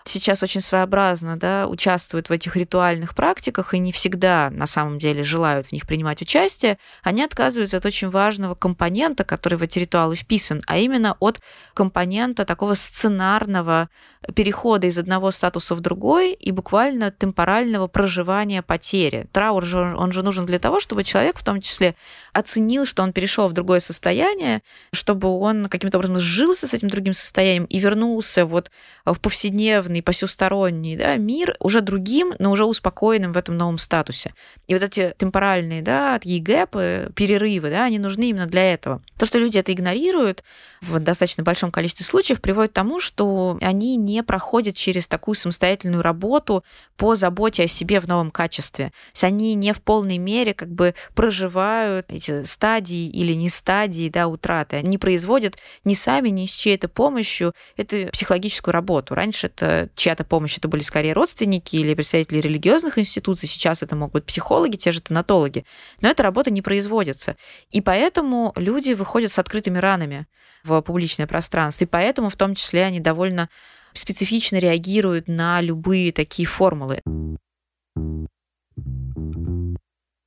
сейчас 0.08 0.42
очень 0.42 0.60
своеобразно 0.60 1.36
да, 1.36 1.66
участвуют 1.68 2.28
в 2.28 2.32
этих 2.32 2.56
ритуальных 2.56 3.14
практиках 3.14 3.74
и 3.74 3.78
не 3.78 3.92
всегда 3.92 4.50
на 4.50 4.66
самом 4.66 4.98
деле 4.98 5.22
желают 5.22 5.68
в 5.68 5.72
них 5.72 5.86
принимать 5.86 6.22
участие, 6.22 6.78
они 7.02 7.22
отказываются 7.22 7.76
от 7.76 7.86
очень 7.86 8.10
важного 8.10 8.54
компонента, 8.54 9.24
который 9.24 9.58
в 9.58 9.62
эти 9.62 9.78
ритуалы 9.78 10.16
вписан, 10.16 10.62
а 10.66 10.78
именно 10.78 11.16
от 11.20 11.40
компонента 11.74 12.44
такого 12.44 12.74
сценарного 12.74 13.88
перехода 14.34 14.86
из 14.86 14.98
одного 14.98 15.30
статуса 15.30 15.74
в 15.74 15.80
другой 15.80 16.32
и 16.32 16.50
буквально 16.50 17.10
темпорального 17.10 17.86
проживания 17.86 18.62
потери. 18.62 19.28
Траур 19.32 19.64
же, 19.64 19.94
он 19.96 20.12
же 20.12 20.22
нужен 20.22 20.44
для 20.44 20.58
того, 20.58 20.80
чтобы 20.80 21.04
человек 21.04 21.38
в 21.38 21.44
том 21.44 21.60
числе 21.60 21.94
оценил, 22.32 22.84
что 22.84 23.02
он 23.02 23.12
перешел 23.12 23.48
в 23.48 23.52
другое 23.52 23.80
состояние, 23.80 24.62
чтобы 24.92 25.28
он 25.28 25.68
каким-то 25.68 25.98
образом 25.98 26.18
сжился 26.18 26.66
с 26.66 26.74
этим 26.74 26.88
другим 26.88 27.14
состоянием 27.14 27.64
и 27.64 27.78
вернулся 27.78 28.44
вот 28.44 28.70
в 29.04 29.18
повседневный, 29.20 29.97
посюсторонний 30.02 30.96
да, 30.96 31.16
мир 31.16 31.56
уже 31.60 31.80
другим, 31.80 32.34
но 32.38 32.50
уже 32.50 32.64
успокоенным 32.64 33.32
в 33.32 33.36
этом 33.36 33.56
новом 33.56 33.78
статусе. 33.78 34.34
И 34.66 34.74
вот 34.74 34.82
эти 34.82 35.14
темпоральные, 35.16 35.82
да, 35.82 36.18
такие 36.18 36.40
гэпы, 36.40 37.10
перерывы, 37.14 37.70
да, 37.70 37.84
они 37.84 37.98
нужны 37.98 38.30
именно 38.30 38.46
для 38.46 38.72
этого. 38.72 39.02
То, 39.18 39.26
что 39.26 39.38
люди 39.38 39.58
это 39.58 39.72
игнорируют 39.72 40.42
в 40.80 40.98
достаточно 40.98 41.42
большом 41.42 41.70
количестве 41.70 42.06
случаев, 42.06 42.40
приводит 42.40 42.72
к 42.72 42.74
тому, 42.74 43.00
что 43.00 43.58
они 43.60 43.96
не 43.96 44.22
проходят 44.22 44.76
через 44.76 45.08
такую 45.08 45.34
самостоятельную 45.34 46.02
работу 46.02 46.64
по 46.96 47.14
заботе 47.14 47.64
о 47.64 47.68
себе 47.68 48.00
в 48.00 48.08
новом 48.08 48.30
качестве. 48.30 48.86
То 48.86 48.92
есть 49.12 49.24
они 49.24 49.54
не 49.54 49.72
в 49.72 49.80
полной 49.82 50.18
мере 50.18 50.54
как 50.54 50.68
бы 50.68 50.94
проживают 51.14 52.06
эти 52.08 52.44
стадии 52.44 53.08
или 53.08 53.32
не 53.32 53.48
стадии 53.48 54.08
да, 54.08 54.28
утраты. 54.28 54.76
Они 54.76 54.98
производят 54.98 55.58
ни 55.84 55.94
сами, 55.94 56.28
ни 56.28 56.46
с 56.46 56.50
чьей-то 56.50 56.88
помощью 56.88 57.54
эту 57.76 58.10
психологическую 58.12 58.72
работу. 58.72 59.14
Раньше 59.14 59.48
это 59.48 59.87
чья-то 59.94 60.24
помощь, 60.24 60.58
это 60.58 60.68
были 60.68 60.82
скорее 60.82 61.12
родственники 61.12 61.76
или 61.76 61.94
представители 61.94 62.40
религиозных 62.40 62.98
институций, 62.98 63.48
сейчас 63.48 63.82
это 63.82 63.96
могут 63.96 64.12
быть 64.14 64.24
психологи, 64.24 64.76
те 64.76 64.92
же 64.92 65.00
тонатологи. 65.00 65.64
Но 66.00 66.08
эта 66.08 66.22
работа 66.22 66.50
не 66.50 66.62
производится. 66.62 67.36
И 67.70 67.80
поэтому 67.80 68.52
люди 68.56 68.92
выходят 68.92 69.32
с 69.32 69.38
открытыми 69.38 69.78
ранами 69.78 70.26
в 70.64 70.80
публичное 70.82 71.26
пространство. 71.26 71.84
И 71.84 71.88
поэтому 71.88 72.30
в 72.30 72.36
том 72.36 72.54
числе 72.54 72.84
они 72.84 73.00
довольно 73.00 73.48
специфично 73.92 74.56
реагируют 74.56 75.28
на 75.28 75.60
любые 75.60 76.12
такие 76.12 76.46
формулы. 76.46 77.00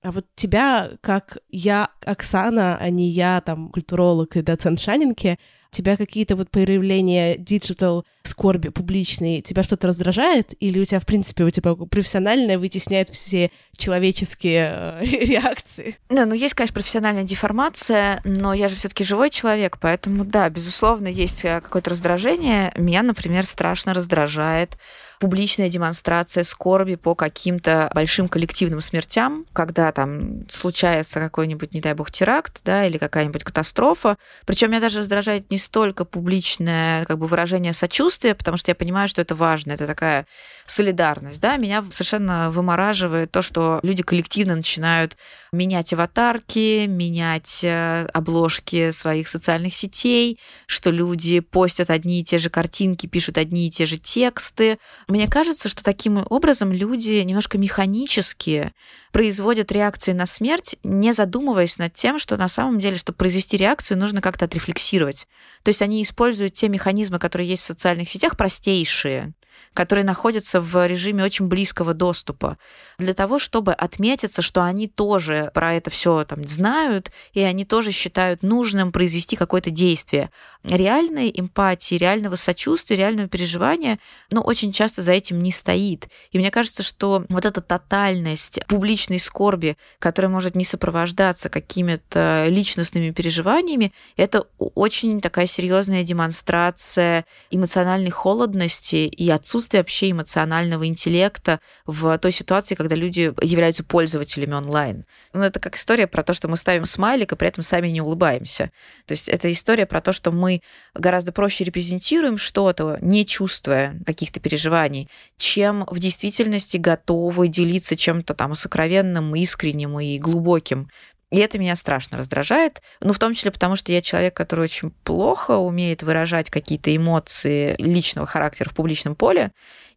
А 0.04 0.12
вот 0.12 0.26
тебя, 0.36 0.92
как 1.02 1.38
я, 1.50 1.92
Оксана, 2.04 2.76
а 2.78 2.90
не 2.90 3.10
я, 3.10 3.40
там, 3.42 3.70
культуролог 3.70 4.36
и 4.36 4.42
доцент 4.42 4.80
Шанинки, 4.80 5.38
тебя 5.72 5.98
какие-то 5.98 6.36
вот 6.36 6.50
проявления 6.50 7.38
digital 7.38 8.06
скорби 8.24 8.70
публичной, 8.70 9.42
тебя 9.42 9.64
что-то 9.64 9.88
раздражает? 9.88 10.54
Или 10.60 10.80
у 10.80 10.86
тебя, 10.86 11.00
в 11.00 11.06
принципе, 11.06 11.44
у 11.44 11.50
тебя 11.50 11.74
профессиональное 11.74 12.60
вытесняет 12.60 13.10
все 13.10 13.52
человеческие 13.76 15.00
э, 15.02 15.06
реакции? 15.06 15.98
Да, 16.10 16.26
ну 16.26 16.34
есть, 16.34 16.54
конечно, 16.54 16.76
профессиональная 16.76 17.24
деформация, 17.24 18.22
но 18.24 18.54
я 18.54 18.70
же 18.70 18.76
все 18.76 18.90
таки 18.90 19.04
живой 19.04 19.30
человек, 19.30 19.78
поэтому, 19.80 20.26
да, 20.26 20.50
безусловно, 20.50 21.08
есть 21.08 21.44
э, 21.46 21.62
какое-то 21.62 21.90
раздражение. 21.92 22.74
Меня, 22.76 23.02
например, 23.02 23.46
страшно 23.46 23.94
раздражает 23.94 24.78
публичная 25.22 25.70
демонстрация 25.70 26.44
скорби 26.44 26.96
по 26.96 27.14
каким-то 27.14 27.92
большим 27.94 28.28
коллективным 28.28 28.82
смертям, 28.82 29.46
когда 29.54 29.92
там 29.92 30.50
случается 30.50 31.20
какой-нибудь, 31.20 31.74
не 31.74 31.80
дай 31.80 31.94
бог, 31.94 32.12
теракт, 32.12 32.62
да, 32.66 32.88
или 32.88 32.98
какая-нибудь 32.98 33.44
катастрофа. 33.44 34.18
Причем 34.48 34.72
меня 34.72 34.82
даже 34.82 35.00
раздражает 35.00 35.52
не 35.52 35.60
столько 35.62 36.06
публичное 36.06 37.06
как 37.06 37.18
бы 37.20 37.28
выражение 37.28 37.74
сочувствия, 37.74 38.36
потому 38.36 38.58
что 38.58 38.72
я 38.72 38.76
понимаю, 38.76 39.08
что 39.08 39.22
это 39.22 39.36
важно, 39.36 39.72
это 39.72 39.88
такая 39.88 40.26
солидарность, 40.66 41.40
да, 41.42 41.58
меня 41.58 41.84
совершенно 41.90 42.52
вымораживает 42.52 43.32
то, 43.32 43.42
что 43.42 43.80
люди 43.84 44.04
коллективно 44.04 44.56
начинают 44.56 45.18
менять 45.52 45.94
аватарки, 45.94 46.86
менять 46.88 47.62
э, 47.64 48.08
обложки 48.14 48.92
своих 48.92 49.28
социальных 49.28 49.76
сетей, 49.76 50.40
что 50.66 50.92
люди 50.92 51.42
постят 51.42 51.90
одни 51.90 52.22
и 52.22 52.24
те 52.24 52.38
же 52.38 52.50
картинки, 52.50 53.08
пишут 53.08 53.38
одни 53.38 53.68
и 53.68 53.72
те 53.72 53.86
же 53.86 53.98
тексты. 53.98 54.78
Мне 55.08 55.28
кажется, 55.28 55.68
что 55.68 55.84
таким 55.84 56.26
образом 56.30 56.72
люди 56.72 57.22
немножко 57.22 57.58
механически 57.58 58.72
производят 59.12 59.72
реакции 59.72 60.14
на 60.14 60.26
смерть, 60.26 60.78
не 60.84 61.12
задумываясь 61.12 61.78
над 61.78 61.94
тем, 61.94 62.18
что 62.18 62.38
на 62.38 62.48
самом 62.48 62.80
деле, 62.80 62.98
чтобы 62.98 63.18
произвести 63.18 63.58
реакцию, 63.58 63.98
нужно 63.98 64.22
как-то 64.22 64.46
отрефлексировать. 64.46 65.28
То 65.64 65.70
есть 65.70 65.82
они 65.82 66.02
используют 66.02 66.54
те 66.54 66.70
механизмы, 66.70 67.20
которые 67.20 67.50
есть 67.50 67.64
в 67.64 67.68
социальных 67.68 68.10
сетях, 68.10 68.38
простейшие, 68.38 69.34
которые 69.74 70.06
находятся 70.06 70.62
в 70.62 70.88
режиме 70.88 71.24
очень 71.24 71.48
близкого 71.48 71.94
доступа, 71.94 72.58
для 72.98 73.14
того, 73.14 73.40
чтобы 73.40 73.74
отметиться, 73.74 74.42
что 74.42 74.64
они 74.64 74.88
тоже 74.88 75.52
про 75.54 75.74
это 75.74 75.90
все 75.90 76.24
там 76.26 76.48
знают, 76.48 77.12
и 77.34 77.42
они 77.42 77.66
тоже 77.66 77.92
считают 77.92 78.44
нужным 78.44 78.92
произвести 78.92 79.36
какое-то 79.36 79.70
действие. 79.70 80.30
Реальной 80.64 81.32
эмпатии, 81.34 81.96
реального 81.96 82.36
сочувствия, 82.36 82.98
реального 82.98 83.28
переживания, 83.28 84.00
ну, 84.30 84.42
очень 84.42 84.72
часто 84.72 85.02
за 85.02 85.14
этим 85.14 85.42
не 85.42 85.52
стоит. 85.52 86.08
И 86.32 86.38
мне 86.38 86.52
кажется, 86.52 86.84
что 86.84 87.26
вот 87.30 87.46
эта 87.46 87.62
тотальность 87.62 88.60
публичной 88.68 89.20
скорби, 89.20 89.78
которая 90.00 90.32
может 90.32 90.56
не 90.56 90.66
сопровождаться 90.66 91.50
какими-то 91.50 92.46
личностными 92.48 93.12
переживаниями, 93.12 93.94
это 94.18 94.46
очень 94.58 95.22
такая 95.22 95.48
серьезная 95.48 96.04
демонстрация 96.04 97.26
эмоциональной 97.50 98.12
холодности 98.12 98.96
и 98.96 99.30
отсутствия 99.30 99.41
отсутствие 99.42 99.82
вообще 99.82 100.12
эмоционального 100.12 100.88
интеллекта 100.88 101.60
в 101.86 102.18
той 102.18 102.32
ситуации, 102.32 102.76
когда 102.76 102.96
люди 102.96 103.34
являются 103.42 103.84
пользователями 103.84 104.54
онлайн. 104.54 105.06
Ну, 105.34 105.42
это 105.42 105.60
как 105.60 105.76
история 105.76 106.08
про 106.08 106.24
то, 106.24 106.34
что 106.34 106.48
мы 106.48 106.58
ставим 106.58 106.86
смайлик, 106.86 107.34
и 107.34 107.36
при 107.36 107.48
этом 107.48 107.64
сами 107.64 107.90
не 107.90 108.02
улыбаемся. 108.02 108.72
То 109.06 109.14
есть 109.14 109.28
это 109.28 109.52
история 109.52 109.86
про 109.86 110.02
то, 110.02 110.14
что 110.14 110.32
мы 110.32 110.62
гораздо 110.94 111.32
проще 111.32 111.64
репрезентируем 111.64 112.38
что-то, 112.38 112.98
не 113.02 113.26
чувствуя 113.26 114.00
каких-то 114.06 114.40
переживаний, 114.40 115.10
чем 115.38 115.86
в 115.90 116.00
действительности 116.00 116.78
готовы 116.78 117.48
делиться 117.48 117.96
чем-то 117.96 118.34
там 118.34 118.56
сокровенным, 118.56 119.36
искренним 119.36 120.00
и 120.00 120.18
глубоким. 120.20 120.90
И 121.32 121.38
это 121.38 121.58
меня 121.58 121.78
страшно 121.78 122.18
раздражает. 122.18 122.82
Ну, 123.00 123.14
в 123.14 123.20
том 123.20 123.34
числе 123.34 123.52
потому, 123.52 123.78
что 123.78 123.92
я 123.94 124.02
человек, 124.02 124.36
который 124.36 124.66
очень 124.66 124.92
плохо 125.04 125.52
умеет 125.52 126.04
выражать 126.04 126.50
какие-то 126.50 126.94
эмоции 126.94 127.76
личного 127.78 128.28
характера 128.28 128.70
в 128.70 128.74
публичном 128.74 129.16
поле. 129.16 129.52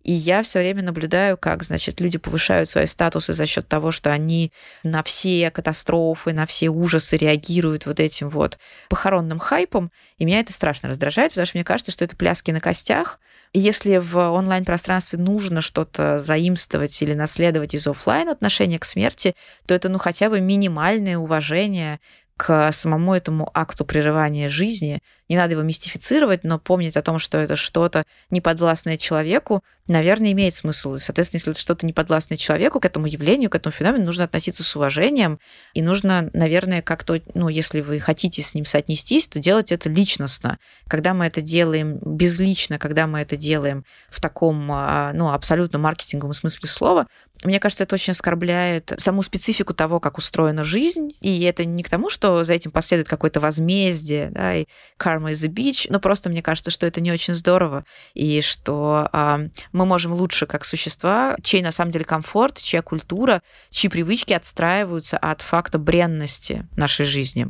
И 0.04 0.12
я 0.12 0.42
все 0.42 0.60
время 0.60 0.82
наблюдаю, 0.82 1.36
как, 1.36 1.64
значит, 1.64 2.00
люди 2.00 2.18
повышают 2.18 2.68
свои 2.68 2.86
статусы 2.86 3.32
за 3.32 3.46
счет 3.46 3.66
того, 3.66 3.90
что 3.90 4.12
они 4.12 4.52
на 4.84 5.02
все 5.02 5.50
катастрофы, 5.50 6.32
на 6.32 6.46
все 6.46 6.68
ужасы 6.68 7.16
реагируют 7.16 7.86
вот 7.86 7.98
этим 7.98 8.28
вот 8.28 8.58
похоронным 8.88 9.38
хайпом. 9.38 9.90
И 10.18 10.24
меня 10.26 10.40
это 10.40 10.52
страшно 10.52 10.90
раздражает, 10.90 11.32
потому 11.32 11.46
что 11.46 11.56
мне 11.56 11.64
кажется, 11.64 11.90
что 11.90 12.04
это 12.04 12.14
пляски 12.14 12.52
на 12.52 12.60
костях. 12.60 13.18
Если 13.56 13.98
в 13.98 14.16
онлайн-пространстве 14.16 15.16
нужно 15.20 15.60
что-то 15.60 16.18
заимствовать 16.18 17.00
или 17.00 17.14
наследовать 17.14 17.72
из 17.74 17.86
офлайн 17.86 18.28
отношения 18.28 18.80
к 18.80 18.84
смерти, 18.84 19.36
то 19.66 19.74
это, 19.74 19.88
ну, 19.88 19.98
хотя 19.98 20.28
бы 20.28 20.40
минимальное 20.40 21.16
уважение 21.16 22.00
к 22.36 22.72
самому 22.72 23.14
этому 23.14 23.48
акту 23.54 23.84
прерывания 23.84 24.48
жизни. 24.48 25.00
Не 25.28 25.36
надо 25.36 25.52
его 25.52 25.62
мистифицировать, 25.62 26.44
но 26.44 26.58
помнить 26.58 26.96
о 26.96 27.02
том, 27.02 27.18
что 27.18 27.38
это 27.38 27.56
что-то 27.56 28.04
неподвластное 28.30 28.96
человеку, 28.96 29.62
наверное, 29.86 30.32
имеет 30.32 30.54
смысл. 30.54 30.94
И, 30.94 30.98
соответственно, 30.98 31.38
если 31.38 31.52
это 31.52 31.60
что-то 31.60 31.86
неподвластное 31.86 32.38
человеку, 32.38 32.80
к 32.80 32.84
этому 32.84 33.06
явлению, 33.06 33.50
к 33.50 33.54
этому 33.54 33.72
феномену 33.72 34.04
нужно 34.04 34.24
относиться 34.24 34.62
с 34.62 34.76
уважением. 34.76 35.38
И 35.74 35.82
нужно, 35.82 36.30
наверное, 36.32 36.82
как-то, 36.82 37.20
ну, 37.34 37.48
если 37.48 37.80
вы 37.80 38.00
хотите 38.00 38.42
с 38.42 38.54
ним 38.54 38.64
соотнестись, 38.64 39.28
то 39.28 39.38
делать 39.38 39.72
это 39.72 39.88
личностно. 39.88 40.58
Когда 40.88 41.14
мы 41.14 41.26
это 41.26 41.40
делаем 41.40 41.98
безлично, 42.02 42.78
когда 42.78 43.06
мы 43.06 43.20
это 43.20 43.36
делаем 43.36 43.84
в 44.10 44.20
таком, 44.20 44.70
а, 44.70 45.12
ну, 45.14 45.30
абсолютно 45.30 45.78
маркетинговом 45.78 46.34
смысле 46.34 46.68
слова, 46.68 47.06
мне 47.42 47.60
кажется, 47.60 47.84
это 47.84 47.94
очень 47.94 48.12
оскорбляет 48.12 48.92
саму 48.96 49.22
специфику 49.22 49.74
того, 49.74 50.00
как 50.00 50.16
устроена 50.16 50.64
жизнь. 50.64 51.10
И 51.20 51.42
это 51.42 51.64
не 51.64 51.82
к 51.82 51.90
тому, 51.90 52.08
что 52.08 52.42
за 52.42 52.54
этим 52.54 52.70
последует 52.70 53.08
какое-то 53.08 53.40
возмездие, 53.40 54.30
да, 54.30 54.54
и 54.54 54.66
karma 55.14 55.30
is 55.30 55.44
a 55.44 55.48
bitch, 55.48 55.86
но 55.90 56.00
просто 56.00 56.28
мне 56.28 56.42
кажется, 56.42 56.70
что 56.70 56.86
это 56.86 57.00
не 57.00 57.12
очень 57.12 57.34
здорово, 57.34 57.84
и 58.14 58.40
что 58.40 59.08
а, 59.12 59.40
мы 59.72 59.86
можем 59.86 60.12
лучше 60.12 60.46
как 60.46 60.64
существа, 60.64 61.36
чей 61.42 61.62
на 61.62 61.72
самом 61.72 61.90
деле 61.90 62.04
комфорт, 62.04 62.58
чья 62.58 62.82
культура, 62.82 63.42
чьи 63.70 63.88
привычки 63.90 64.32
отстраиваются 64.32 65.18
от 65.18 65.42
факта 65.42 65.78
бренности 65.78 66.66
нашей 66.76 67.06
жизни. 67.06 67.48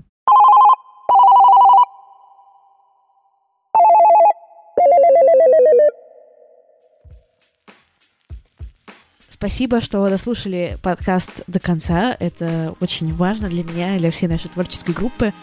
Спасибо, 9.31 9.83
что 9.83 10.09
дослушали 10.09 10.79
подкаст 10.83 11.43
до 11.47 11.61
конца. 11.61 12.17
Это 12.19 12.75
очень 12.81 13.15
важно 13.15 13.51
для 13.51 13.63
меня 13.63 13.97
и 13.97 13.99
для 13.99 14.11
всей 14.11 14.27
нашей 14.27 14.49
творческой 14.49 14.95
группы. 14.95 15.35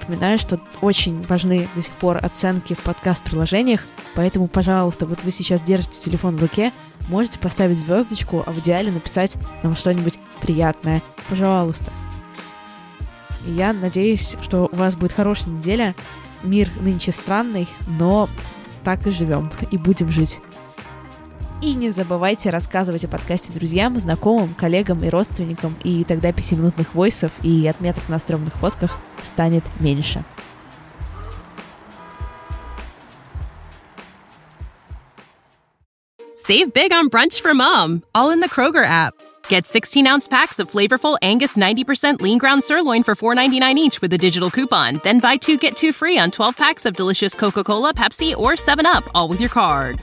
Напоминаю, 0.00 0.38
что 0.40 0.58
очень 0.80 1.22
важны 1.22 1.68
до 1.76 1.82
сих 1.82 1.92
пор 1.94 2.18
оценки 2.20 2.74
в 2.74 2.80
подкаст-приложениях, 2.80 3.82
поэтому, 4.16 4.48
пожалуйста, 4.48 5.06
вот 5.06 5.22
вы 5.22 5.30
сейчас 5.30 5.60
держите 5.60 6.00
телефон 6.00 6.36
в 6.36 6.40
руке, 6.40 6.72
можете 7.08 7.38
поставить 7.38 7.78
звездочку, 7.78 8.42
а 8.44 8.50
в 8.50 8.58
идеале 8.58 8.90
написать 8.90 9.36
нам 9.62 9.76
что-нибудь 9.76 10.18
приятное. 10.40 11.00
Пожалуйста. 11.28 11.92
И 13.46 13.52
я 13.52 13.72
надеюсь, 13.72 14.36
что 14.42 14.68
у 14.70 14.76
вас 14.76 14.94
будет 14.96 15.12
хорошая 15.12 15.50
неделя. 15.50 15.94
Мир 16.42 16.70
нынче 16.80 17.12
странный, 17.12 17.68
но 17.86 18.28
так 18.82 19.06
и 19.06 19.10
живем 19.10 19.50
и 19.70 19.78
будем 19.78 20.10
жить. 20.10 20.40
И 21.64 21.72
не 21.72 21.88
забывайте 21.88 22.50
рассказывать 22.50 23.06
о 23.06 23.08
подкасте 23.08 23.50
друзьям, 23.50 23.98
знакомым, 23.98 24.52
коллегам 24.52 25.02
и 25.02 25.08
родственникам, 25.08 25.74
и 25.82 26.04
тогда 26.04 26.30
пятиминутных 26.30 26.94
войсов 26.94 27.32
и 27.42 27.66
отметок 27.66 28.06
на 28.10 28.18
стрёмных 28.18 28.52
фотках 28.56 28.98
станет 29.22 29.64
меньше. 29.80 30.22
Save 36.36 36.74
big 36.74 36.92
on 36.92 37.08
brunch 37.08 37.40
for 37.40 37.54
mom, 37.54 38.02
all 38.14 38.30
in 38.30 38.40
the 38.40 38.50
Kroger 38.50 38.84
app. 38.84 39.14
Get 39.48 39.64
16 39.64 40.06
ounce 40.06 40.28
packs 40.28 40.58
of 40.58 40.70
flavorful 40.70 41.16
Angus 41.22 41.56
90% 41.56 42.20
lean 42.20 42.36
ground 42.36 42.62
sirloin 42.62 43.02
for 43.02 43.14
$4.99 43.14 43.78
each 43.78 44.02
with 44.02 44.12
a 44.12 44.18
digital 44.18 44.50
coupon. 44.50 45.00
Then 45.02 45.18
buy 45.18 45.38
two 45.38 45.56
get 45.56 45.76
two 45.78 45.94
free 45.94 46.18
on 46.18 46.30
12 46.30 46.58
packs 46.58 46.84
of 46.84 46.94
delicious 46.94 47.34
Coca 47.34 47.64
Cola, 47.64 47.94
Pepsi, 47.94 48.36
or 48.36 48.52
7UP, 48.52 49.08
all 49.14 49.28
with 49.28 49.40
your 49.40 49.48
card. 49.48 50.02